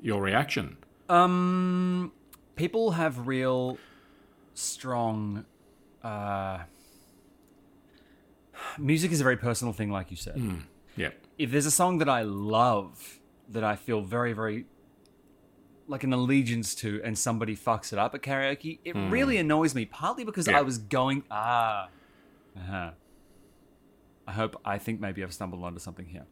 your 0.07 0.21
reaction? 0.21 0.77
Um, 1.09 2.13
people 2.55 2.91
have 2.91 3.27
real 3.27 3.77
strong. 4.53 5.45
Uh, 6.01 6.59
music 8.77 9.11
is 9.11 9.19
a 9.19 9.23
very 9.23 9.35
personal 9.35 9.73
thing, 9.73 9.91
like 9.91 10.09
you 10.09 10.15
said. 10.17 10.41
Yeah. 10.95 11.09
If 11.37 11.51
there's 11.51 11.65
a 11.65 11.71
song 11.71 11.97
that 11.97 12.07
I 12.09 12.21
love 12.21 13.19
that 13.49 13.65
I 13.65 13.75
feel 13.75 14.01
very, 14.01 14.31
very 14.31 14.65
like 15.89 16.03
an 16.03 16.13
allegiance 16.13 16.73
to, 16.75 17.01
and 17.03 17.17
somebody 17.17 17.55
fucks 17.55 17.91
it 17.91 17.99
up 17.99 18.15
at 18.15 18.21
karaoke, 18.21 18.79
it 18.85 18.95
really 18.95 19.37
annoys 19.37 19.75
me. 19.75 19.85
Partly 19.85 20.23
because 20.23 20.47
Yeah. 20.47 20.59
I 20.59 20.61
was 20.61 20.77
going 20.77 21.23
ah, 21.29 21.89
uh-huh. 22.57 22.91
I 24.25 24.31
hope 24.31 24.59
I 24.65 24.77
think 24.77 24.99
maybe 24.99 25.21
I've 25.23 25.33
stumbled 25.33 25.63
onto 25.63 25.79
something 25.79 26.05
here. 26.05 26.25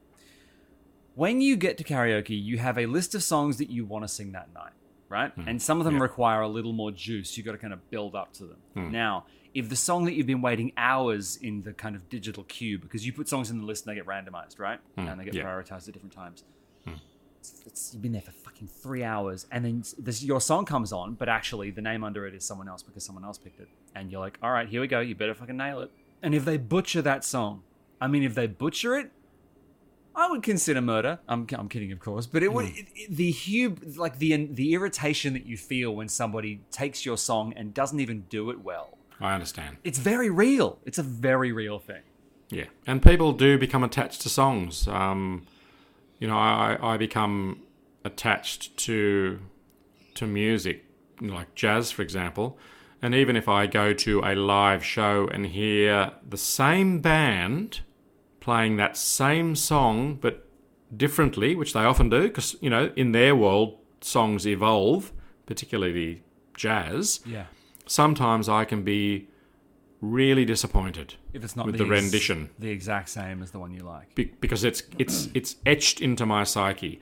When 1.16 1.42
you 1.42 1.56
get 1.56 1.78
to 1.80 1.84
karaoke, 1.84 2.42
you 2.42 2.58
have 2.58 2.78
a 2.78 2.86
list 2.86 3.16
of 3.16 3.24
songs 3.24 3.58
that 3.58 3.70
you 3.70 3.86
want 3.86 4.04
to 4.04 4.08
sing 4.08 4.34
that 4.34 4.54
night, 4.54 4.74
right? 5.10 5.32
Hmm. 5.32 5.48
And 5.48 5.62
some 5.62 5.80
of 5.80 5.86
them 5.86 6.02
require 6.02 6.42
a 6.42 6.48
little 6.48 6.74
more 6.74 6.92
juice. 6.92 7.36
You've 7.38 7.46
got 7.46 7.54
to 7.54 7.58
kind 7.58 7.74
of 7.74 7.90
build 7.90 8.16
up 8.16 8.34
to 8.34 8.46
them. 8.46 8.58
Hmm. 8.74 8.92
Now, 8.92 9.26
if 9.54 9.70
the 9.70 9.76
song 9.76 10.06
that 10.06 10.14
you've 10.14 10.28
been 10.28 10.42
waiting 10.42 10.74
hours 10.76 11.38
in 11.38 11.64
the 11.64 11.74
kind 11.74 11.96
of 11.96 12.10
digital 12.10 12.44
queue, 12.44 12.78
because 12.78 13.06
you 13.06 13.14
put 13.14 13.30
songs 13.30 13.50
in 13.50 13.60
the 13.60 13.66
list 13.66 13.88
and 13.88 13.96
they 13.96 14.00
get 14.00 14.06
randomized, 14.06 14.60
right? 14.60 14.80
Hmm. 14.96 15.08
And 15.08 15.20
they 15.20 15.26
get 15.26 15.34
yeah. 15.34 15.44
prioritized 15.44 15.88
at 15.88 15.94
different 15.94 16.14
times. 16.14 16.44
It's, 17.48 17.64
it's, 17.68 17.94
you've 17.94 18.02
been 18.02 18.12
there 18.12 18.22
for 18.22 18.32
fucking 18.32 18.68
three 18.68 19.04
hours, 19.04 19.46
and 19.52 19.64
then 19.64 19.84
this, 20.00 20.24
your 20.24 20.42
song 20.42 20.66
comes 20.66 20.92
on, 20.92 21.14
but 21.14 21.30
actually 21.30 21.70
the 21.70 21.82
name 21.82 22.04
under 22.04 22.26
it 22.26 22.34
is 22.34 22.44
someone 22.44 22.68
else 22.68 22.82
because 22.82 23.04
someone 23.04 23.24
else 23.24 23.38
picked 23.38 23.60
it. 23.60 23.68
And 23.94 24.12
you're 24.12 24.20
like, 24.20 24.40
all 24.42 24.52
right, 24.52 24.68
here 24.68 24.82
we 24.82 24.88
go. 24.88 25.00
You 25.00 25.14
better 25.14 25.36
fucking 25.36 25.56
nail 25.56 25.82
it. 25.82 25.92
And 26.24 26.34
if 26.34 26.44
they 26.44 26.58
butcher 26.58 27.04
that 27.04 27.24
song, 27.24 27.62
I 28.02 28.08
mean, 28.08 28.24
if 28.24 28.34
they 28.34 28.48
butcher 28.48 28.96
it, 28.98 29.12
I 30.16 30.30
would 30.30 30.44
consider 30.44 30.82
murder. 30.82 31.20
I'm, 31.28 31.46
I'm 31.54 31.68
kidding, 31.70 31.92
of 31.92 32.00
course, 32.00 32.26
but 32.26 32.42
it 32.44 32.54
would 32.54 32.66
it, 32.68 32.88
it- 32.96 33.16
the 33.16 33.32
hub 33.34 33.80
like 33.98 34.20
the 34.20 34.46
the 34.46 34.74
irritation 34.74 35.34
that 35.34 35.46
you 35.46 35.58
feel 35.58 35.94
when 35.96 36.08
somebody 36.08 36.62
takes 36.72 37.06
your 37.06 37.18
song 37.18 37.54
and 37.56 37.74
doesn't 37.74 38.00
even 38.00 38.22
do 38.30 38.50
it 38.50 38.62
well. 38.64 38.98
I 39.20 39.34
understand. 39.34 39.78
It's 39.84 40.00
very 40.00 40.30
real. 40.30 40.80
It's 40.86 40.98
a 40.98 41.04
very 41.04 41.52
real 41.52 41.80
thing. 41.80 42.02
Yeah, 42.50 42.66
and 42.86 43.02
people 43.02 43.34
do 43.34 43.58
become 43.58 43.84
attached 43.84 44.22
to 44.22 44.30
songs. 44.30 44.88
Um, 44.88 45.46
you 46.20 46.28
know, 46.28 46.38
I, 46.38 46.78
I 46.82 46.98
become 46.98 47.62
attached 48.04 48.78
to 48.78 49.40
to 50.16 50.28
music, 50.28 50.86
like 51.20 51.56
jazz, 51.56 51.92
for 51.92 52.02
example. 52.04 52.58
And 53.02 53.14
even 53.14 53.36
if 53.36 53.48
I 53.50 53.68
go 53.68 53.94
to 53.94 54.22
a 54.24 54.34
live 54.36 54.84
show 54.84 55.28
and 55.28 55.46
hear 55.48 56.12
the 56.28 56.38
same 56.38 57.02
band 57.02 57.82
playing 58.46 58.78
that 58.78 58.96
same 58.96 59.56
song 59.56 60.20
but 60.22 60.48
differently, 60.96 61.56
which 61.56 61.74
they 61.74 61.80
often 61.80 62.10
do, 62.10 62.22
because 62.28 62.56
you 62.62 62.70
know 62.70 62.92
in 62.96 63.12
their 63.12 63.36
world 63.36 63.80
songs 64.02 64.46
evolve, 64.46 65.12
particularly 65.48 66.24
jazz. 66.56 67.22
Yeah. 67.26 67.46
Sometimes 67.88 68.48
I 68.48 68.64
can 68.64 68.84
be 68.84 69.28
really 70.00 70.46
disappointed 70.46 71.16
If 71.34 71.44
it's 71.44 71.56
not 71.56 71.66
with 71.66 71.78
the 71.78 71.84
the 71.86 71.92
ex- 71.96 72.04
rendition 72.04 72.50
the 72.60 72.70
exact 72.70 73.10
same 73.10 73.42
as 73.42 73.50
the 73.50 73.58
one 73.60 73.72
you 73.74 73.82
like. 73.82 74.14
be- 74.14 74.32
because 74.40 74.64
it's 74.64 74.84
it's 75.00 75.28
it's 75.34 75.56
etched 75.66 76.00
into 76.02 76.24
my 76.26 76.44
psyche, 76.44 77.00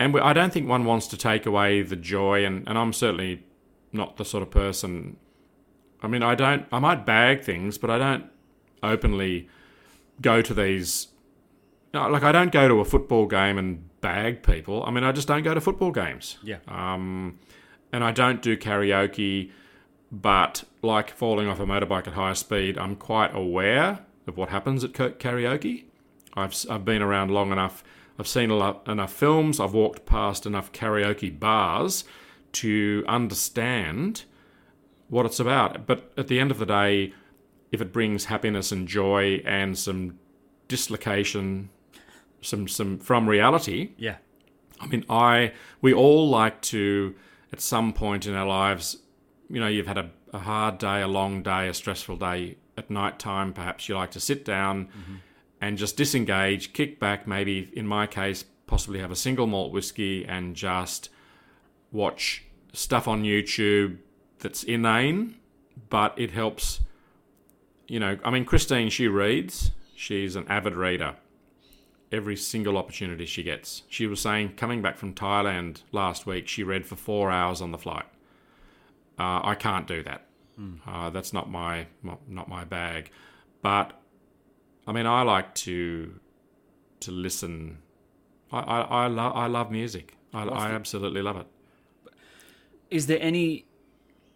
and 0.00 0.18
I 0.18 0.32
don't 0.32 0.52
think 0.52 0.68
one 0.68 0.84
wants 0.84 1.06
to 1.12 1.16
take 1.16 1.46
away 1.46 1.82
the 1.82 1.96
joy. 1.96 2.44
And, 2.44 2.66
and 2.68 2.76
I'm 2.76 2.92
certainly 2.92 3.44
not 3.92 4.16
the 4.16 4.24
sort 4.24 4.42
of 4.42 4.50
person. 4.50 5.16
I 6.02 6.08
mean, 6.08 6.24
I 6.24 6.34
don't. 6.34 6.66
I 6.72 6.80
might 6.80 7.06
bag 7.06 7.44
things, 7.44 7.78
but 7.78 7.88
I 7.90 7.98
don't 7.98 8.24
openly 8.82 9.48
go 10.20 10.42
to 10.42 10.54
these. 10.54 11.08
no, 11.94 12.08
Like 12.08 12.22
I 12.22 12.32
don't 12.32 12.52
go 12.52 12.68
to 12.68 12.80
a 12.80 12.84
football 12.84 13.26
game 13.26 13.58
and 13.58 13.88
bag 14.00 14.42
people. 14.42 14.84
I 14.84 14.90
mean, 14.90 15.04
I 15.04 15.12
just 15.12 15.28
don't 15.28 15.42
go 15.42 15.54
to 15.54 15.60
football 15.60 15.90
games. 15.90 16.38
Yeah. 16.42 16.58
Um, 16.68 17.38
and 17.92 18.04
I 18.04 18.12
don't 18.12 18.40
do 18.40 18.56
karaoke, 18.56 19.50
but 20.10 20.64
like 20.82 21.10
falling 21.10 21.48
off 21.48 21.60
a 21.60 21.66
motorbike 21.66 22.06
at 22.06 22.14
high 22.14 22.32
speed, 22.34 22.78
I'm 22.78 22.96
quite 22.96 23.34
aware 23.34 24.00
of 24.26 24.36
what 24.36 24.48
happens 24.48 24.84
at 24.84 24.92
karaoke. 24.92 25.84
I've, 26.34 26.54
I've 26.70 26.84
been 26.84 27.02
around 27.02 27.30
long 27.30 27.52
enough. 27.52 27.82
I've 28.18 28.28
seen 28.28 28.50
a 28.50 28.54
lot, 28.54 28.86
enough 28.86 29.12
films. 29.12 29.58
I've 29.58 29.72
walked 29.72 30.06
past 30.06 30.46
enough 30.46 30.72
karaoke 30.72 31.36
bars 31.38 32.04
to 32.52 33.04
understand 33.08 34.24
what 35.08 35.26
it's 35.26 35.40
about. 35.40 35.86
But 35.86 36.12
at 36.16 36.28
the 36.28 36.38
end 36.38 36.50
of 36.50 36.58
the 36.58 36.66
day, 36.66 37.12
if 37.72 37.80
it 37.80 37.92
brings 37.92 38.26
happiness 38.26 38.72
and 38.72 38.88
joy 38.88 39.42
and 39.44 39.78
some 39.78 40.18
dislocation, 40.68 41.70
some 42.40 42.68
some 42.68 42.98
from 42.98 43.28
reality, 43.28 43.92
Yeah. 43.96 44.16
I 44.80 44.86
mean, 44.86 45.04
I 45.10 45.52
we 45.80 45.92
all 45.92 46.28
like 46.28 46.60
to 46.62 47.14
at 47.52 47.60
some 47.60 47.92
point 47.92 48.26
in 48.26 48.34
our 48.34 48.46
lives, 48.46 48.96
you 49.48 49.60
know, 49.60 49.66
you've 49.66 49.86
had 49.86 49.98
a, 49.98 50.10
a 50.32 50.38
hard 50.38 50.78
day, 50.78 51.02
a 51.02 51.08
long 51.08 51.42
day, 51.42 51.68
a 51.68 51.74
stressful 51.74 52.16
day 52.16 52.56
at 52.76 52.90
night 52.90 53.18
time. 53.18 53.52
Perhaps 53.52 53.88
you 53.88 53.94
like 53.94 54.12
to 54.12 54.20
sit 54.20 54.44
down 54.44 54.86
mm-hmm. 54.86 55.16
and 55.60 55.76
just 55.76 55.96
disengage, 55.96 56.72
kick 56.72 56.98
back. 56.98 57.26
Maybe 57.26 57.70
in 57.74 57.86
my 57.86 58.06
case, 58.06 58.44
possibly 58.66 59.00
have 59.00 59.10
a 59.10 59.16
single 59.16 59.46
malt 59.46 59.72
whiskey 59.72 60.24
and 60.24 60.54
just 60.54 61.10
watch 61.92 62.44
stuff 62.72 63.08
on 63.08 63.24
YouTube 63.24 63.98
that's 64.38 64.62
inane, 64.62 65.36
but 65.88 66.18
it 66.18 66.30
helps. 66.30 66.80
You 67.90 67.98
know, 67.98 68.18
I 68.24 68.30
mean, 68.30 68.44
Christine, 68.44 68.88
she 68.88 69.08
reads. 69.08 69.72
She's 69.96 70.36
an 70.36 70.46
avid 70.48 70.76
reader 70.76 71.16
every 72.12 72.36
single 72.36 72.76
opportunity 72.76 73.26
she 73.26 73.42
gets. 73.42 73.82
She 73.88 74.06
was 74.06 74.20
saying, 74.20 74.54
coming 74.54 74.80
back 74.80 74.96
from 74.96 75.12
Thailand 75.12 75.82
last 75.90 76.24
week, 76.24 76.46
she 76.46 76.62
read 76.62 76.86
for 76.86 76.94
four 76.94 77.32
hours 77.32 77.60
on 77.60 77.72
the 77.72 77.78
flight. 77.78 78.06
Uh, 79.18 79.40
I 79.42 79.56
can't 79.58 79.88
do 79.88 80.04
that. 80.04 80.26
Uh, 80.86 81.10
that's 81.10 81.32
not 81.32 81.50
my 81.50 81.86
not 82.28 82.48
my 82.48 82.64
bag. 82.64 83.10
But 83.60 83.98
I 84.86 84.92
mean, 84.92 85.06
I 85.06 85.22
like 85.22 85.54
to 85.66 86.20
to 87.00 87.10
listen. 87.10 87.78
I 88.52 88.60
I, 88.60 88.80
I 88.80 89.06
love 89.08 89.36
I 89.36 89.46
love 89.46 89.70
music. 89.70 90.16
I, 90.32 90.44
I 90.44 90.70
absolutely 90.70 91.22
love 91.22 91.38
it. 91.38 91.46
Is 92.90 93.06
there 93.06 93.18
any 93.20 93.66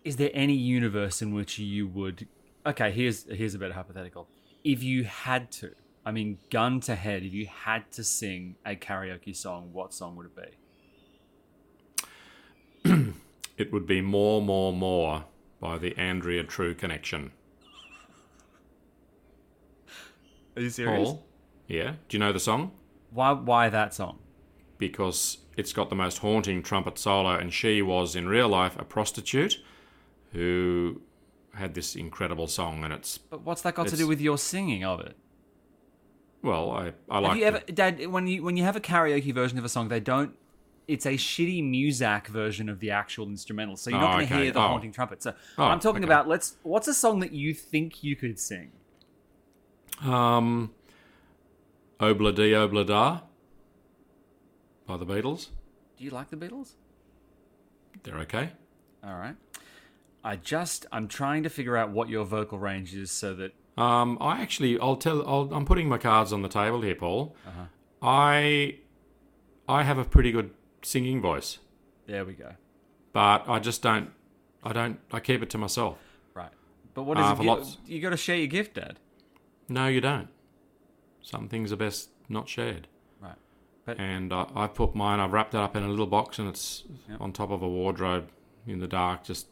is 0.03 0.17
there 0.17 0.31
any 0.33 0.55
universe 0.55 1.23
in 1.23 1.35
which 1.35 1.59
you 1.59 1.87
would 1.87 2.27
Okay, 2.67 2.91
here's 2.91 3.25
here's 3.25 3.55
a 3.55 3.59
better 3.59 3.75
hypothetical. 3.75 4.29
If 4.63 4.83
you 4.83 5.05
had 5.05 5.51
to, 5.53 5.75
I 6.05 6.13
mean 6.13 6.39
gun 6.51 6.81
to 6.81 6.95
head, 6.95 7.23
if 7.23 7.33
you 7.33 7.47
had 7.47 7.91
to 7.93 8.05
sing 8.05 8.57
a 8.65 8.75
karaoke 8.75 9.37
song, 9.37 9.71
what 9.73 9.93
song 9.93 10.17
would 10.17 10.27
it 10.27 10.37
be? 12.85 13.13
It 13.57 13.73
would 13.73 13.87
be 13.87 14.01
more, 14.01 14.43
more, 14.43 14.73
more 14.73 15.27
by 15.61 15.79
the 15.79 15.97
Andrea 15.97 16.43
True 16.43 16.75
Connection. 16.75 17.31
Are 20.57 20.63
you 20.63 20.71
serious? 20.71 21.11
Paul, 21.11 21.25
yeah. 21.69 21.93
Do 22.09 22.17
you 22.17 22.19
know 22.19 22.33
the 22.33 22.41
song? 22.41 22.73
Why 23.11 23.31
why 23.31 23.69
that 23.69 23.95
song? 23.95 24.19
because 24.79 25.39
it's 25.57 25.73
got 25.73 25.89
the 25.89 25.97
most 25.97 26.19
haunting 26.19 26.63
trumpet 26.63 26.99
solo, 26.99 27.31
and 27.31 27.53
she 27.53 27.83
was 27.83 28.17
in 28.17 28.29
real 28.29 28.49
life 28.49 28.79
a 28.79 28.85
prostitute 28.85 29.59
who 30.33 31.01
had 31.55 31.75
this 31.75 31.95
incredible 31.97 32.47
song, 32.47 32.85
and 32.85 32.93
it's 32.93 33.19
But 33.19 33.43
what's 33.43 33.63
that 33.63 33.75
got 33.75 33.89
to 33.89 33.97
do 33.97 34.07
with 34.07 34.21
your 34.21 34.39
singing 34.39 34.85
of 34.85 35.01
it? 35.01 35.17
well, 36.43 36.71
I 36.73 36.93
I 37.11 37.15
Have 37.15 37.23
like. 37.23 37.39
you 37.39 37.45
ever, 37.45 37.59
Dad? 37.73 38.07
When 38.07 38.27
you 38.27 38.43
when 38.43 38.57
you 38.57 38.65
have 38.65 38.77
a 38.77 38.81
karaoke 38.81 39.33
version 39.33 39.59
of 39.59 39.65
a 39.65 39.69
song, 39.69 39.89
they 39.89 40.01
don't. 40.01 40.37
It's 40.87 41.07
a 41.07 41.13
shitty 41.15 41.63
Muzak 41.65 42.27
version 42.27 42.69
of 42.69 42.79
the 42.81 42.91
actual 42.91 43.27
instrumental, 43.29 43.77
so 43.77 43.89
you're 43.89 43.99
not 44.01 44.11
Oh, 44.11 44.17
going 44.17 44.29
to 44.29 44.35
okay. 44.35 44.43
hear 44.45 44.53
the 44.53 44.59
Oh. 44.59 44.69
haunting 44.69 44.93
trumpet. 44.93 45.23
So 45.23 45.33
Oh, 45.57 45.65
I'm 45.65 45.81
talking 45.81 46.05
okay. 46.05 46.13
about 46.13 46.29
let's. 46.29 46.57
What's 46.63 46.89
a 46.89 46.93
song 46.95 47.21
that 47.21 47.33
you 47.33 47.55
think 47.55 48.05
you 48.05 48.15
could 48.17 48.39
sing? 48.39 48.73
um, 50.03 50.75
Obla 52.01 52.35
Di 52.35 52.51
Obla 52.53 52.85
Da 52.87 53.21
by 54.87 54.97
the 54.97 55.07
Beatles. 55.07 55.49
Do 55.97 56.05
you 56.05 56.11
like 56.11 56.29
the 56.31 56.37
Beatles? 56.37 56.73
They're 58.03 58.19
okay. 58.19 58.51
All 59.03 59.15
right. 59.17 59.37
I 60.25 60.37
just 60.37 60.87
I'm 60.91 61.07
trying 61.07 61.43
to 61.43 61.51
figure 61.51 61.77
out 61.77 61.91
what 61.91 62.09
your 62.09 62.25
vocal 62.25 62.59
range 62.59 62.95
is 62.95 63.11
so 63.11 63.35
that 63.35 63.53
Um, 63.77 64.17
I 64.21 64.41
actually, 64.41 64.79
I'll 64.81 64.97
tell. 64.97 65.27
I'll, 65.29 65.53
I'm 65.53 65.65
putting 65.67 65.89
my 65.89 65.99
cards 65.99 66.33
on 66.33 66.43
the 66.43 66.49
table 66.49 66.81
here, 66.81 66.95
Paul. 66.95 67.37
Uh-huh. 67.47 67.65
I 68.03 68.79
I 69.69 69.83
have 69.83 69.99
a 69.99 70.05
pretty 70.05 70.33
good 70.33 70.51
singing 70.83 71.21
voice, 71.21 71.59
there 72.07 72.25
we 72.25 72.35
go. 72.35 72.53
but 73.13 73.49
I 73.49 73.59
just 73.59 73.83
don't. 73.83 74.11
I 74.63 74.73
don't. 74.73 74.99
I 75.13 75.21
keep 75.21 75.43
it 75.43 75.51
to 75.51 75.59
myself. 75.59 75.99
Right. 76.35 76.51
But 76.95 77.03
what 77.05 77.19
is 77.19 77.25
Uh, 77.27 77.33
it? 77.33 77.37
for 77.37 77.43
You, 77.43 77.49
lots- 77.51 77.79
you 77.87 78.01
got 78.01 78.11
to 78.11 78.17
share 78.17 78.37
your 78.37 78.47
gift, 78.47 78.75
Dad. 78.75 78.99
No, 79.69 79.89
you 79.89 80.01
don't. 80.01 80.29
Some 81.23 81.49
things 81.49 81.73
are 81.73 81.77
best 81.77 82.11
not 82.29 82.49
shared. 82.49 82.87
Right. 83.21 83.37
But 83.87 83.99
And 83.99 84.33
I, 84.33 84.47
I 84.55 84.67
put 84.69 84.95
mine. 84.95 85.21
I've 85.21 85.33
wrapped 85.33 85.55
it 85.55 85.59
up 85.61 85.75
in 85.77 85.83
a 85.83 85.89
little 85.89 86.07
box, 86.07 86.39
and 86.39 86.49
it's 86.49 86.85
on 87.21 87.33
top 87.33 87.51
of 87.51 87.63
a 87.63 87.69
wardrobe 87.69 88.29
in 88.67 88.79
the 88.81 88.87
dark, 88.89 89.25
just 89.25 89.49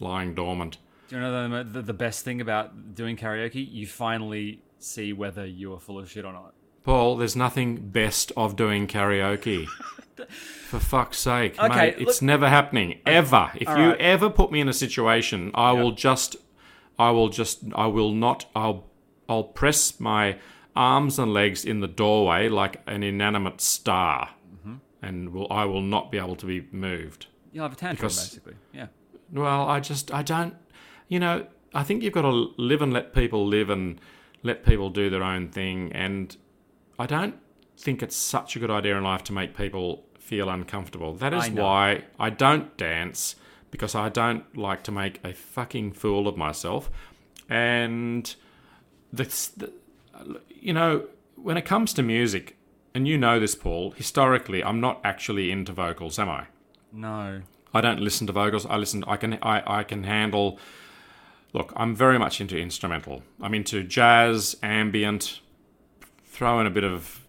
lying 0.00 0.34
dormant. 0.34 0.78
do 1.08 1.16
you 1.16 1.20
know 1.22 1.48
the, 1.48 1.64
the 1.64 1.82
the 1.82 1.92
best 1.94 2.24
thing 2.24 2.40
about 2.40 2.94
doing 2.94 3.16
karaoke? 3.16 3.66
You 3.70 3.86
finally 3.86 4.62
see 4.78 5.12
whether 5.12 5.44
you 5.46 5.72
are 5.74 5.80
full 5.80 5.98
of 5.98 6.10
shit 6.10 6.24
or 6.24 6.32
not. 6.32 6.54
Paul, 6.84 7.16
there's 7.16 7.36
nothing 7.36 7.76
best 7.90 8.32
of 8.36 8.56
doing 8.56 8.86
karaoke. 8.86 9.66
For 10.68 10.80
fuck's 10.80 11.18
sake, 11.18 11.58
Okay, 11.62 11.76
mate, 11.76 11.94
it's 11.98 12.20
never 12.20 12.48
happening 12.48 12.98
ever. 13.06 13.52
If 13.54 13.68
you 13.68 13.90
right. 13.90 14.00
ever 14.00 14.28
put 14.28 14.50
me 14.50 14.60
in 14.60 14.68
a 14.68 14.72
situation, 14.72 15.50
I 15.54 15.72
will 15.72 15.92
just, 15.92 16.34
I 16.98 17.10
will 17.10 17.28
just, 17.28 17.60
I 17.74 17.86
will 17.86 18.12
not. 18.12 18.46
I'll, 18.54 18.84
I'll 19.28 19.44
press 19.44 20.00
my 20.00 20.38
arms 20.74 21.18
and 21.18 21.32
legs 21.32 21.64
in 21.64 21.80
the 21.80 21.86
doorway 21.88 22.48
like 22.48 22.80
an 22.86 23.02
inanimate 23.02 23.60
star, 23.60 24.30
Mm-hmm. 24.58 24.74
and 25.02 25.32
will 25.32 25.46
I 25.52 25.64
will 25.66 25.82
not 25.82 26.10
be 26.10 26.18
able 26.18 26.36
to 26.36 26.46
be 26.46 26.66
moved. 26.72 27.26
You'll 27.52 27.62
have 27.64 27.72
a 27.72 27.76
tantrum, 27.76 28.08
Because- 28.08 28.28
basically. 28.30 28.54
Yeah. 28.72 28.86
Well, 29.32 29.68
I 29.68 29.80
just, 29.80 30.12
I 30.12 30.22
don't, 30.22 30.54
you 31.08 31.20
know, 31.20 31.46
I 31.74 31.82
think 31.82 32.02
you've 32.02 32.14
got 32.14 32.22
to 32.22 32.52
live 32.56 32.82
and 32.82 32.92
let 32.92 33.14
people 33.14 33.46
live 33.46 33.70
and 33.70 34.00
let 34.42 34.64
people 34.64 34.90
do 34.90 35.10
their 35.10 35.22
own 35.22 35.48
thing. 35.48 35.92
And 35.92 36.36
I 36.98 37.06
don't 37.06 37.36
think 37.76 38.02
it's 38.02 38.16
such 38.16 38.56
a 38.56 38.58
good 38.58 38.70
idea 38.70 38.96
in 38.96 39.04
life 39.04 39.24
to 39.24 39.32
make 39.32 39.56
people 39.56 40.04
feel 40.18 40.48
uncomfortable. 40.48 41.14
That 41.14 41.32
is 41.32 41.44
I 41.44 41.50
why 41.50 42.04
I 42.18 42.30
don't 42.30 42.76
dance 42.76 43.36
because 43.70 43.94
I 43.94 44.08
don't 44.08 44.56
like 44.56 44.82
to 44.84 44.92
make 44.92 45.20
a 45.24 45.32
fucking 45.32 45.92
fool 45.92 46.26
of 46.26 46.36
myself. 46.36 46.90
And 47.48 48.34
the, 49.12 49.24
the 49.56 49.72
you 50.48 50.72
know, 50.72 51.06
when 51.36 51.56
it 51.56 51.64
comes 51.64 51.92
to 51.94 52.02
music, 52.02 52.56
and 52.94 53.06
you 53.06 53.18
know 53.18 53.38
this, 53.38 53.54
Paul, 53.54 53.92
historically, 53.92 54.64
I'm 54.64 54.80
not 54.80 55.00
actually 55.04 55.50
into 55.50 55.72
vocals, 55.72 56.18
am 56.18 56.28
I? 56.28 56.46
No. 56.92 57.42
I 57.74 57.80
don't 57.80 58.00
listen 58.00 58.26
to 58.26 58.32
vocals. 58.32 58.66
I 58.66 58.76
listen. 58.76 59.04
I 59.06 59.16
can. 59.16 59.38
I, 59.42 59.78
I 59.80 59.82
can 59.84 60.04
handle. 60.04 60.58
Look, 61.52 61.72
I'm 61.76 61.94
very 61.94 62.18
much 62.18 62.40
into 62.40 62.58
instrumental. 62.58 63.22
I'm 63.40 63.54
into 63.54 63.82
jazz, 63.82 64.56
ambient. 64.62 65.40
Throw 66.24 66.60
in 66.60 66.66
a 66.66 66.70
bit 66.70 66.84
of, 66.84 67.26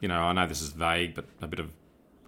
you 0.00 0.08
know, 0.08 0.20
I 0.22 0.32
know 0.32 0.46
this 0.46 0.60
is 0.60 0.70
vague, 0.70 1.14
but 1.14 1.24
a 1.40 1.46
bit 1.46 1.60
of 1.60 1.70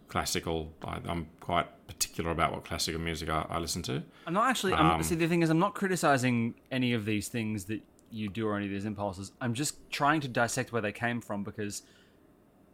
classical. 0.08 0.72
I, 0.84 1.00
I'm 1.06 1.28
quite 1.40 1.66
particular 1.88 2.30
about 2.30 2.52
what 2.52 2.64
classical 2.64 3.00
music 3.00 3.28
I, 3.28 3.44
I 3.48 3.58
listen 3.58 3.82
to. 3.82 4.02
I'm 4.26 4.34
not 4.34 4.48
actually. 4.48 4.72
I'm, 4.72 4.86
Um, 4.86 5.02
see, 5.02 5.14
the 5.16 5.26
thing 5.28 5.42
is, 5.42 5.50
I'm 5.50 5.58
not 5.58 5.74
criticizing 5.74 6.54
any 6.70 6.92
of 6.92 7.04
these 7.04 7.28
things 7.28 7.64
that 7.66 7.82
you 8.10 8.28
do 8.28 8.46
or 8.48 8.56
any 8.56 8.66
of 8.66 8.72
these 8.72 8.84
impulses. 8.84 9.32
I'm 9.40 9.54
just 9.54 9.90
trying 9.90 10.20
to 10.22 10.28
dissect 10.28 10.72
where 10.72 10.82
they 10.82 10.92
came 10.92 11.20
from 11.20 11.44
because 11.44 11.82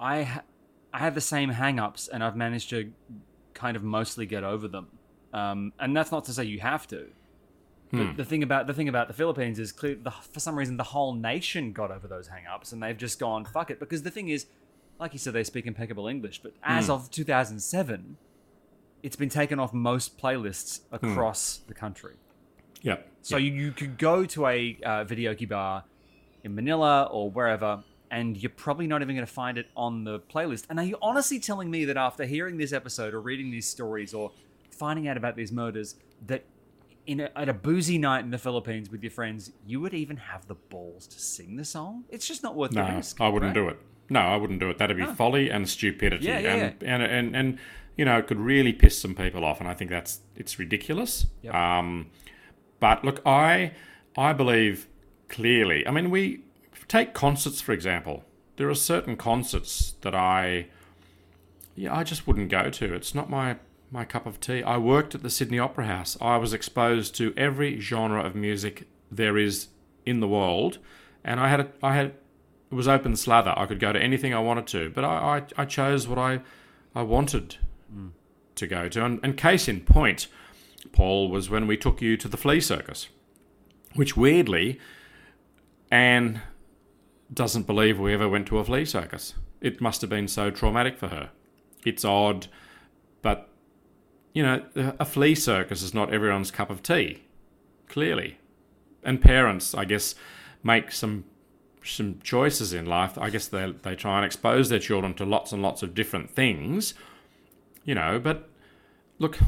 I 0.00 0.22
ha- 0.22 0.42
I 0.94 0.98
have 0.98 1.14
the 1.14 1.20
same 1.20 1.50
hang-ups 1.50 2.09
and 2.09 2.22
I've 2.24 2.36
managed 2.36 2.70
to 2.70 2.90
kind 3.57 3.76
of 3.76 3.82
mostly 3.82 4.26
get 4.26 4.44
over 4.44 4.68
them. 4.68 4.86
Um, 5.32 5.72
and 5.80 5.96
that's 5.96 6.12
not 6.12 6.24
to 6.26 6.32
say 6.32 6.44
you 6.44 6.61
have 6.61 6.86
to. 6.88 7.09
But 7.92 8.16
the 8.16 8.24
thing 8.24 8.42
about 8.42 8.66
the 8.66 8.74
thing 8.74 8.88
about 8.88 9.09
the 9.09 9.14
Philippines 9.14 9.59
is 9.59 9.72
clear. 9.72 9.94
The, 9.94 10.11
for 10.11 10.40
some 10.40 10.57
reason, 10.57 10.76
the 10.76 10.84
whole 10.84 11.14
nation 11.14 11.72
got 11.72 11.90
over 11.90 12.09
those 12.09 12.26
hang-ups, 12.28 12.72
and 12.72 12.82
they've 12.82 12.96
just 12.96 13.18
gone 13.18 13.44
fuck 13.44 13.70
it. 13.70 13.78
Because 13.78 14.02
the 14.02 14.11
thing 14.11 14.28
is, 14.28 14.46
like 14.98 15.12
you 15.12 15.18
said, 15.18 15.32
they 15.32 15.44
speak 15.44 15.66
impeccable 15.66 16.09
English. 16.09 16.40
But 16.42 16.52
as 16.62 16.90
of 16.90 17.11
2007, 17.11 18.16
it's 19.02 19.16
been 19.16 19.28
taken 19.28 19.61
off 19.61 19.72
most 19.72 20.18
playlists 20.18 20.80
across 20.90 21.61
the 21.68 21.74
country. 21.74 22.14
Yeah. 22.82 22.98
So 23.22 23.36
you, 23.36 23.52
you 23.52 23.72
could 23.72 23.98
go 23.98 24.24
to 24.26 24.46
a 24.46 24.78
uh, 24.84 25.04
videoke 25.04 25.48
bar 25.48 25.84
in 26.44 26.54
Manila 26.54 27.04
or 27.04 27.30
wherever, 27.30 27.82
and 28.11 28.36
you're 28.36 28.50
probably 28.50 28.86
not 28.86 29.02
even 29.02 29.14
going 29.14 29.26
to 29.26 29.32
find 29.32 29.59
it 29.59 29.66
on 29.76 30.04
the 30.04 30.20
playlist. 30.20 30.64
And 30.70 30.78
are 30.78 30.84
you 30.84 30.96
honestly 31.02 31.38
telling 31.38 31.70
me 31.70 31.84
that 31.86 31.96
after 31.96 32.24
hearing 32.24 32.57
this 32.57 32.72
episode 32.72 33.14
or 33.14 33.20
reading 33.20 33.50
these 33.50 33.66
stories 33.68 34.14
or 34.14 34.32
finding 34.70 35.09
out 35.09 35.16
about 35.16 35.36
these 35.36 35.52
murders, 35.52 35.96
that 36.26 36.44
in 37.07 37.20
a, 37.20 37.30
at 37.36 37.48
a 37.48 37.54
boozy 37.54 37.98
night 37.98 38.24
in 38.24 38.30
the 38.30 38.38
Philippines 38.38 38.90
with 38.90 39.02
your 39.02 39.11
friends, 39.11 39.52
you 39.66 39.80
would 39.80 39.94
even 39.94 40.16
have 40.16 40.46
the 40.46 40.54
balls 40.54 41.07
to 41.09 41.20
sing 41.20 41.57
the 41.57 41.64
song? 41.64 42.04
It's 42.09 42.26
just 42.26 42.42
not 42.42 42.54
worth 42.54 42.72
the 42.72 42.82
No, 42.82 42.96
risk. 42.96 43.20
I 43.20 43.28
wouldn't 43.28 43.54
do 43.54 43.68
it. 43.68 43.78
No, 44.09 44.20
I 44.20 44.36
wouldn't 44.36 44.61
do 44.61 44.70
it. 44.70 44.78
That'd 44.78 44.96
be 44.96 45.04
folly 45.04 45.50
and 45.50 45.68
stupidity, 45.68 46.26
Yeah, 46.26 46.38
yeah, 46.38 46.54
and, 46.54 46.82
and 46.82 47.02
and 47.02 47.36
and 47.36 47.59
you 47.96 48.04
know, 48.04 48.18
it 48.18 48.26
could 48.26 48.38
really 48.38 48.72
piss 48.72 48.98
some 49.00 49.14
people 49.14 49.44
off. 49.44 49.59
And 49.59 49.68
I 49.68 49.74
think 49.74 49.90
that's 49.90 50.20
it's 50.36 50.59
ridiculous. 50.59 51.26
Yep. 51.42 51.54
Um, 51.54 52.11
but 52.78 53.04
look, 53.04 53.20
I 53.26 53.72
I 54.16 54.32
believe 54.32 54.86
clearly. 55.28 55.86
I 55.86 55.90
mean, 55.90 56.11
we 56.11 56.44
take 56.89 57.14
concerts 57.14 57.61
for 57.61 57.72
example. 57.72 58.24
There 58.57 58.68
are 58.68 58.74
certain 58.74 59.16
concerts 59.16 59.95
that 60.01 60.14
I 60.14 60.68
yeah 61.74 61.95
I 61.95 62.05
just 62.05 62.26
wouldn't 62.26 62.49
go 62.49 62.70
to. 62.70 62.95
It's 62.95 63.14
not 63.14 63.30
my 63.30 63.57
my 63.91 64.05
cup 64.05 64.26
of 64.26 64.41
tea. 64.41 64.62
I 64.62 64.78
worked 64.78 65.14
at 65.14 65.22
the 65.22 65.30
Sydney 65.30 65.59
Opera 65.59 65.87
House. 65.87 66.16
I 66.20 66.37
was 66.37 66.53
exposed 66.53 67.14
to 67.16 67.32
every 67.37 67.78
genre 67.80 68.22
of 68.24 68.34
music 68.34 68.89
there 69.11 69.39
is 69.39 69.68
in 70.05 70.20
the 70.20 70.28
world, 70.28 70.78
and 71.24 71.39
I 71.41 71.49
had 71.49 71.61
a, 71.61 71.68
I 71.82 71.95
had 71.95 72.07
it 72.70 72.74
was 72.74 72.89
open 72.89 73.16
slather. 73.16 73.55
I 73.57 73.66
could 73.66 73.78
go 73.78 73.93
to 73.93 74.01
anything 74.01 74.34
I 74.34 74.41
wanted 74.41 74.66
to, 74.68 74.91
but 74.91 75.05
I, 75.05 75.39
I, 75.57 75.62
I 75.62 75.64
chose 75.64 76.09
what 76.09 76.18
I 76.18 76.41
I 76.95 77.03
wanted 77.03 77.57
hmm. 77.93 78.09
to 78.57 78.66
go 78.66 78.89
to. 78.89 79.05
And, 79.05 79.20
and 79.22 79.37
case 79.37 79.68
in 79.68 79.80
point, 79.80 80.28
Paul, 80.93 81.30
was 81.30 81.51
when 81.51 81.66
we 81.66 81.76
took 81.76 82.01
you 82.01 82.16
to 82.16 82.28
the 82.28 82.37
flea 82.37 82.61
circus, 82.61 83.09
which 83.95 84.16
weirdly, 84.16 84.80
Anne 85.91 86.43
doesn't 87.33 87.66
believe 87.66 87.99
we 87.99 88.14
ever 88.14 88.29
went 88.29 88.47
to 88.49 88.59
a 88.59 88.64
flea 88.64 88.85
circus. 88.85 89.35
It 89.61 89.81
must 89.81 90.01
have 90.01 90.11
been 90.11 90.29
so 90.29 90.51
traumatic 90.51 90.99
for 90.99 91.09
her. 91.09 91.31
It's 91.85 92.05
odd, 92.05 92.47
but 93.22 93.49
you 94.33 94.43
know, 94.43 94.62
a 94.74 95.05
flea 95.05 95.35
circus 95.35 95.83
is 95.83 95.95
not 95.95 96.12
everyone's 96.12 96.51
cup 96.51 96.68
of 96.68 96.83
tea, 96.83 97.22
clearly. 97.89 98.39
And 99.03 99.20
parents, 99.20 99.74
I 99.74 99.85
guess, 99.85 100.14
make 100.62 100.93
some 100.93 101.24
some 101.83 102.18
choices 102.22 102.72
in 102.72 102.85
life. 102.85 103.16
I 103.16 103.31
guess 103.31 103.49
they 103.49 103.72
they 103.83 103.95
try 103.95 104.18
and 104.18 104.27
expose 104.27 104.68
their 104.68 104.79
children 104.79 105.14
to 105.14 105.24
lots 105.24 105.53
and 105.53 105.62
lots 105.62 105.83
of 105.83 105.95
different 105.95 106.31
things, 106.31 106.95
you 107.85 107.95
know. 107.95 108.18
But 108.18 108.49
look, 109.18 109.39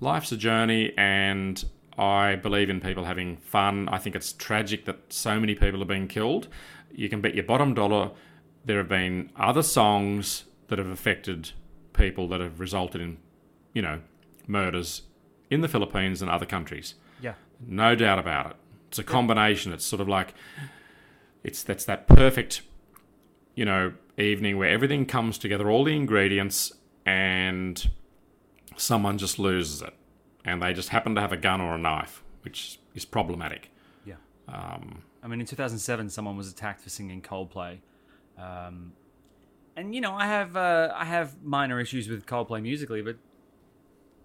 life's 0.00 0.32
a 0.32 0.36
journey, 0.36 0.92
and 0.96 1.64
I 1.98 2.36
believe 2.36 2.68
in 2.68 2.80
people 2.80 3.04
having 3.04 3.36
fun. 3.36 3.88
I 3.88 3.98
think 3.98 4.16
it's 4.16 4.32
tragic 4.32 4.84
that 4.86 5.12
so 5.12 5.38
many 5.38 5.54
people 5.54 5.82
are 5.82 5.86
being 5.86 6.08
killed. 6.08 6.48
You 6.96 7.08
can 7.08 7.20
bet 7.20 7.34
your 7.34 7.44
bottom 7.44 7.74
dollar 7.74 8.10
there 8.64 8.78
have 8.78 8.88
been 8.88 9.30
other 9.36 9.62
songs 9.62 10.44
that 10.68 10.78
have 10.78 10.88
affected 10.88 11.52
people 11.92 12.26
that 12.28 12.40
have 12.40 12.58
resulted 12.58 13.00
in, 13.00 13.18
you 13.72 13.82
know, 13.82 14.00
murders 14.46 15.02
in 15.50 15.60
the 15.60 15.68
Philippines 15.68 16.20
and 16.20 16.30
other 16.30 16.46
countries. 16.46 16.94
Yeah. 17.22 17.34
No 17.64 17.94
doubt 17.94 18.18
about 18.18 18.50
it. 18.50 18.56
It's 18.88 18.98
a 18.98 19.04
combination. 19.04 19.72
It's 19.72 19.84
sort 19.84 20.00
of 20.00 20.08
like 20.08 20.34
it's 21.44 21.62
that's 21.62 21.84
that 21.84 22.08
perfect, 22.08 22.62
you 23.54 23.64
know, 23.64 23.92
evening 24.18 24.58
where 24.58 24.70
everything 24.70 25.06
comes 25.06 25.38
together, 25.38 25.70
all 25.70 25.84
the 25.84 25.94
ingredients, 25.94 26.72
and 27.04 27.88
someone 28.76 29.18
just 29.18 29.38
loses 29.38 29.82
it, 29.82 29.94
and 30.44 30.62
they 30.62 30.72
just 30.72 30.88
happen 30.88 31.14
to 31.14 31.20
have 31.20 31.32
a 31.32 31.36
gun 31.36 31.60
or 31.60 31.74
a 31.74 31.78
knife, 31.78 32.24
which 32.42 32.80
is 32.94 33.04
problematic. 33.04 33.70
Yeah. 34.04 34.16
Um, 34.48 35.02
I 35.26 35.28
mean, 35.28 35.40
in 35.40 35.46
2007, 35.46 36.08
someone 36.10 36.36
was 36.36 36.48
attacked 36.48 36.80
for 36.80 36.88
singing 36.88 37.20
Coldplay. 37.20 37.78
Um, 38.38 38.92
and 39.76 39.92
you 39.92 40.00
know, 40.00 40.14
I 40.14 40.24
have 40.26 40.56
uh, 40.56 40.92
I 40.94 41.04
have 41.04 41.42
minor 41.42 41.80
issues 41.80 42.08
with 42.08 42.26
Coldplay 42.26 42.62
musically, 42.62 43.02
but 43.02 43.16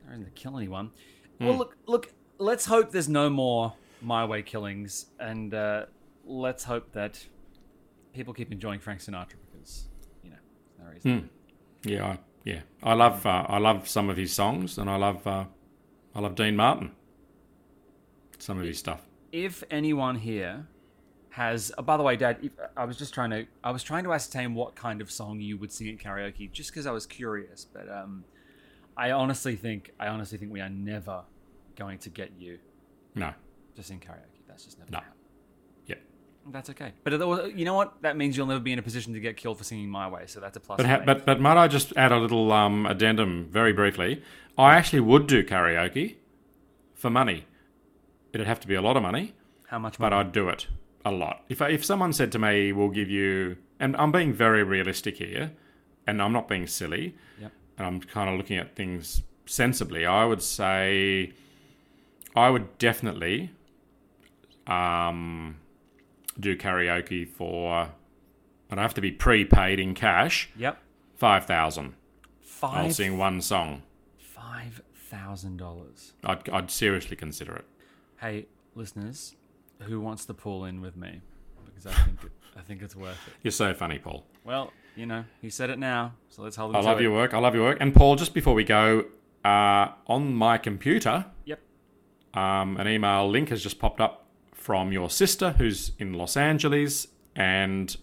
I 0.08 0.12
didn't 0.12 0.36
kill 0.36 0.56
anyone. 0.58 0.91
Well, 1.39 1.58
look, 1.58 1.76
look. 1.88 2.14
Let's 2.38 2.68
hope 2.68 2.91
there's 2.91 3.10
no 3.10 3.32
more 3.32 3.74
My 3.99 4.26
Way 4.26 4.43
killings, 4.43 5.08
and 5.20 5.52
uh, 5.56 5.86
let's 6.24 6.66
hope 6.66 6.91
that 6.91 7.26
people 8.14 8.36
keep 8.36 8.52
enjoying 8.52 8.80
Frank 8.80 8.99
Sinatra 8.99 9.38
because 9.52 9.88
you 10.24 10.30
know, 10.30 10.38
no 10.80 10.91
reason. 10.91 11.30
yeah, 11.84 12.06
I, 12.06 12.20
yeah. 12.43 12.60
I 12.84 12.93
love 12.93 13.26
uh, 13.26 13.45
I 13.49 13.58
love 13.58 13.88
some 13.88 14.08
of 14.08 14.18
his 14.18 14.34
songs, 14.34 14.78
and 14.78 14.88
I 14.88 14.97
love 14.97 15.26
uh, 15.26 15.45
I 16.14 16.20
love 16.20 16.36
Dean 16.36 16.56
Martin. 16.56 16.91
Some 18.38 18.60
of 18.60 18.66
his 18.66 18.78
stuff. 18.78 19.02
if 19.32 19.64
anyone 19.72 20.18
here 20.18 20.68
has 21.32 21.71
uh, 21.77 21.82
by 21.82 21.95
the 21.97 22.03
way 22.03 22.15
dad 22.17 22.38
if, 22.43 22.51
i 22.75 22.84
was 22.86 22.97
just 22.97 23.13
trying 23.13 23.29
to 23.29 23.45
i 23.63 23.71
was 23.71 23.84
trying 23.84 24.03
to 24.03 24.11
ascertain 24.13 24.53
what 24.53 24.75
kind 24.75 25.01
of 25.01 25.09
song 25.09 25.39
you 25.39 25.57
would 25.57 25.71
sing 25.71 25.88
at 25.89 25.97
karaoke 25.97 26.51
just 26.51 26.69
because 26.71 26.86
i 26.86 26.91
was 26.91 27.05
curious 27.05 27.65
but 27.65 27.89
um 27.89 28.23
i 28.97 29.11
honestly 29.11 29.55
think 29.55 29.91
i 29.99 30.07
honestly 30.07 30.38
think 30.38 30.51
we 30.51 30.59
are 30.61 30.69
never 30.69 31.23
going 31.77 31.97
to 31.97 32.09
get 32.09 32.32
you 32.38 32.59
No. 33.15 33.34
to 33.75 33.84
sing 33.84 33.99
karaoke 33.99 34.41
that's 34.47 34.65
just 34.65 34.77
never 34.77 34.91
No. 34.91 34.97
gonna 34.97 35.05
happen. 35.05 35.17
Yep. 35.88 35.99
that's 36.51 36.69
okay 36.71 36.91
but 37.05 37.55
you 37.57 37.63
know 37.63 37.75
what 37.75 38.01
that 38.01 38.17
means 38.17 38.36
you'll 38.36 38.47
never 38.47 38.59
be 38.59 38.73
in 38.73 38.79
a 38.79 38.82
position 38.82 39.13
to 39.13 39.19
get 39.21 39.38
killed 39.38 39.57
for 39.57 39.63
singing 39.63 39.89
my 39.89 40.09
way 40.09 40.23
so 40.25 40.41
that's 40.41 40.57
a 40.57 40.59
plus 40.59 40.77
But 40.77 40.86
ha- 40.86 41.01
but 41.05 41.25
but 41.25 41.39
might 41.39 41.55
I 41.57 41.69
just 41.69 41.93
add 41.95 42.11
a 42.11 42.17
little 42.17 42.51
um, 42.51 42.86
addendum 42.86 43.47
very 43.49 43.71
briefly? 43.71 44.21
I 44.57 44.75
actually 44.75 44.99
would 44.99 45.27
do 45.27 45.43
karaoke 45.45 46.17
for 46.93 47.09
money. 47.09 47.45
It'd 48.34 48.47
have 48.47 48.59
to 48.59 48.67
be 48.67 48.75
a 48.75 48.82
lot 48.82 48.97
of 48.97 49.03
money, 49.03 49.34
how 49.67 49.79
much 49.79 49.97
but? 49.97 50.11
I'd 50.11 50.34
do 50.34 50.49
it 50.49 50.67
a 51.06 51.12
lot. 51.12 51.43
If 51.49 51.62
I, 51.62 51.70
if 51.70 51.84
someone 51.86 52.14
said 52.14 52.32
to 52.34 52.39
me, 52.39 52.72
"We'll 52.72 52.89
give 52.89 53.10
you," 53.10 53.58
and 53.80 53.95
I'm 53.97 54.12
being 54.12 54.34
very 54.34 54.64
realistic 54.64 55.18
here, 55.18 55.52
and 56.08 56.22
I'm 56.22 56.34
not 56.34 56.47
being 56.47 56.68
silly, 56.68 57.16
Yep. 57.39 57.52
and 57.78 57.88
I'm 57.88 57.99
kind 58.02 58.30
of 58.30 58.38
looking 58.38 58.58
at 58.58 58.76
things 58.76 59.22
sensibly. 59.45 60.06
I 60.06 60.26
would 60.26 60.41
say, 60.41 61.34
I 62.36 62.49
would 62.49 62.78
definitely 62.78 63.52
um, 64.68 65.58
do 66.39 66.56
karaoke 66.56 67.28
for, 67.28 67.89
but 68.70 68.80
I 68.80 68.82
have 68.82 68.93
to 68.95 69.02
be 69.02 69.12
prepaid 69.12 69.80
in 69.80 69.93
cash. 69.93 70.49
yep 70.56 70.80
Five 71.16 71.45
thousand. 71.45 71.93
Five. 72.41 72.86
I'll 72.86 72.91
sing 72.91 73.18
one 73.18 73.41
song. 73.41 73.84
five 74.18 74.82
thousand 74.95 75.58
dollars 75.58 76.14
I'd, 76.24 76.47
I'd 76.49 76.72
seriously 76.72 77.16
consider 77.18 77.56
it. 77.56 77.66
hey 78.22 78.45
listeners 78.76 79.36
who 79.84 79.99
wants 79.99 80.25
to 80.25 80.34
pull 80.34 80.65
in 80.65 80.82
with 80.82 80.95
me 80.95 81.21
because 81.65 81.86
i 81.88 81.91
think 81.93 82.23
it, 82.23 82.32
i 82.57 82.61
think 82.61 82.82
it's 82.82 82.95
worth 82.95 83.17
it 83.27 83.34
You're 83.43 83.51
so 83.51 83.73
funny, 83.73 83.99
Paul. 83.99 84.25
Well, 84.43 84.71
you 84.95 85.05
know, 85.05 85.23
he 85.41 85.49
said 85.49 85.69
it 85.69 85.79
now, 85.79 86.13
so 86.29 86.41
let's 86.41 86.55
hold 86.55 86.75
I 86.75 86.82
love 86.82 86.99
it. 86.99 87.03
your 87.03 87.13
work. 87.13 87.34
I 87.34 87.38
love 87.39 87.55
your 87.55 87.63
work. 87.63 87.77
And 87.79 87.93
Paul, 87.95 88.15
just 88.17 88.34
before 88.34 88.53
we 88.53 88.63
go, 88.65 89.05
uh, 89.45 89.88
on 90.07 90.34
my 90.34 90.57
computer, 90.57 91.25
Yep. 91.45 91.59
um, 92.34 92.75
an 92.77 92.88
email 92.88 93.29
link 93.29 93.49
has 93.49 93.63
just 93.63 93.79
popped 93.79 94.01
up 94.01 94.25
from 94.53 94.91
your 94.91 95.09
sister 95.09 95.51
who's 95.57 95.91
in 95.97 96.13
Los 96.13 96.36
Angeles, 96.36 97.07
and 97.36 97.95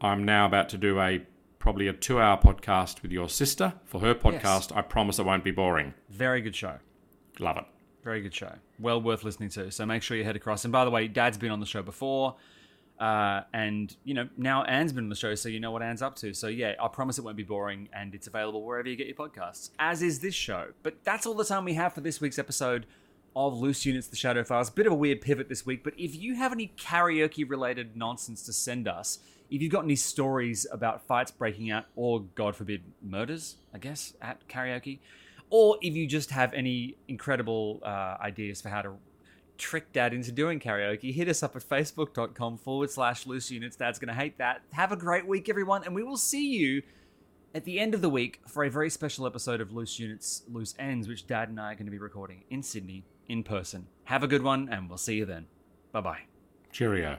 I'm 0.00 0.24
now 0.24 0.46
about 0.46 0.68
to 0.70 0.78
do 0.78 1.00
a 1.00 1.20
probably 1.58 1.86
a 1.88 1.92
two-hour 1.92 2.38
podcast 2.40 3.02
with 3.02 3.10
your 3.12 3.28
sister 3.28 3.74
for 3.84 4.00
her 4.00 4.14
podcast. 4.14 4.74
I 4.74 4.82
promise 4.82 5.18
it 5.18 5.26
won't 5.26 5.44
be 5.44 5.50
boring. 5.50 5.94
Very 6.08 6.40
good 6.40 6.54
show. 6.56 6.78
Love 7.40 7.56
it. 7.58 7.64
Very 8.06 8.20
good 8.20 8.32
show. 8.32 8.52
Well 8.78 9.02
worth 9.02 9.24
listening 9.24 9.48
to. 9.48 9.72
So 9.72 9.84
make 9.84 10.00
sure 10.00 10.16
you 10.16 10.22
head 10.22 10.36
across. 10.36 10.64
And 10.64 10.70
by 10.70 10.84
the 10.84 10.92
way, 10.92 11.08
Dad's 11.08 11.36
been 11.36 11.50
on 11.50 11.58
the 11.58 11.66
show 11.66 11.82
before. 11.82 12.36
Uh, 13.00 13.40
and, 13.52 13.96
you 14.04 14.14
know, 14.14 14.28
now 14.36 14.62
Anne's 14.62 14.92
been 14.92 15.02
on 15.02 15.10
the 15.10 15.16
show, 15.16 15.34
so 15.34 15.48
you 15.48 15.58
know 15.58 15.72
what 15.72 15.82
Anne's 15.82 16.02
up 16.02 16.14
to. 16.18 16.32
So, 16.32 16.46
yeah, 16.46 16.74
I 16.80 16.86
promise 16.86 17.18
it 17.18 17.24
won't 17.24 17.36
be 17.36 17.42
boring, 17.42 17.88
and 17.92 18.14
it's 18.14 18.28
available 18.28 18.62
wherever 18.62 18.88
you 18.88 18.94
get 18.94 19.08
your 19.08 19.16
podcasts, 19.16 19.70
as 19.80 20.02
is 20.02 20.20
this 20.20 20.36
show. 20.36 20.68
But 20.84 21.02
that's 21.02 21.26
all 21.26 21.34
the 21.34 21.44
time 21.44 21.64
we 21.64 21.74
have 21.74 21.94
for 21.94 22.00
this 22.00 22.20
week's 22.20 22.38
episode 22.38 22.86
of 23.34 23.58
Loose 23.58 23.84
Units 23.84 24.06
The 24.06 24.14
Shadow 24.14 24.44
Files. 24.44 24.70
Bit 24.70 24.86
of 24.86 24.92
a 24.92 24.96
weird 24.96 25.20
pivot 25.20 25.48
this 25.48 25.66
week, 25.66 25.82
but 25.82 25.92
if 25.98 26.14
you 26.14 26.36
have 26.36 26.52
any 26.52 26.72
karaoke 26.78 27.50
related 27.50 27.96
nonsense 27.96 28.44
to 28.44 28.52
send 28.52 28.86
us, 28.86 29.18
if 29.50 29.60
you've 29.60 29.72
got 29.72 29.82
any 29.82 29.96
stories 29.96 30.64
about 30.70 31.04
fights 31.08 31.32
breaking 31.32 31.72
out, 31.72 31.86
or 31.96 32.20
God 32.36 32.54
forbid, 32.54 32.84
murders, 33.02 33.56
I 33.74 33.78
guess, 33.78 34.14
at 34.22 34.46
karaoke, 34.46 35.00
or 35.50 35.78
if 35.80 35.94
you 35.94 36.06
just 36.06 36.30
have 36.30 36.52
any 36.54 36.96
incredible 37.08 37.80
uh, 37.82 38.16
ideas 38.20 38.60
for 38.60 38.68
how 38.68 38.82
to 38.82 38.94
trick 39.58 39.92
dad 39.92 40.12
into 40.12 40.32
doing 40.32 40.60
karaoke, 40.60 41.14
hit 41.14 41.28
us 41.28 41.42
up 41.42 41.56
at 41.56 41.62
facebook.com 41.62 42.58
forward 42.58 42.90
slash 42.90 43.26
loose 43.26 43.50
units. 43.50 43.76
Dad's 43.76 43.98
going 43.98 44.08
to 44.08 44.14
hate 44.14 44.38
that. 44.38 44.62
Have 44.72 44.92
a 44.92 44.96
great 44.96 45.26
week, 45.26 45.48
everyone, 45.48 45.84
and 45.84 45.94
we 45.94 46.02
will 46.02 46.16
see 46.16 46.48
you 46.56 46.82
at 47.54 47.64
the 47.64 47.80
end 47.80 47.94
of 47.94 48.02
the 48.02 48.10
week 48.10 48.40
for 48.46 48.64
a 48.64 48.70
very 48.70 48.90
special 48.90 49.26
episode 49.26 49.60
of 49.60 49.72
Loose 49.72 49.98
Units, 49.98 50.42
Loose 50.48 50.74
Ends, 50.78 51.08
which 51.08 51.26
dad 51.26 51.48
and 51.48 51.58
I 51.58 51.72
are 51.72 51.74
going 51.74 51.86
to 51.86 51.90
be 51.90 51.98
recording 51.98 52.44
in 52.50 52.62
Sydney 52.62 53.04
in 53.28 53.42
person. 53.42 53.86
Have 54.04 54.22
a 54.22 54.28
good 54.28 54.42
one, 54.42 54.68
and 54.70 54.88
we'll 54.88 54.98
see 54.98 55.16
you 55.16 55.24
then. 55.24 55.46
Bye 55.92 56.00
bye. 56.02 56.20
Cheerio. 56.72 57.18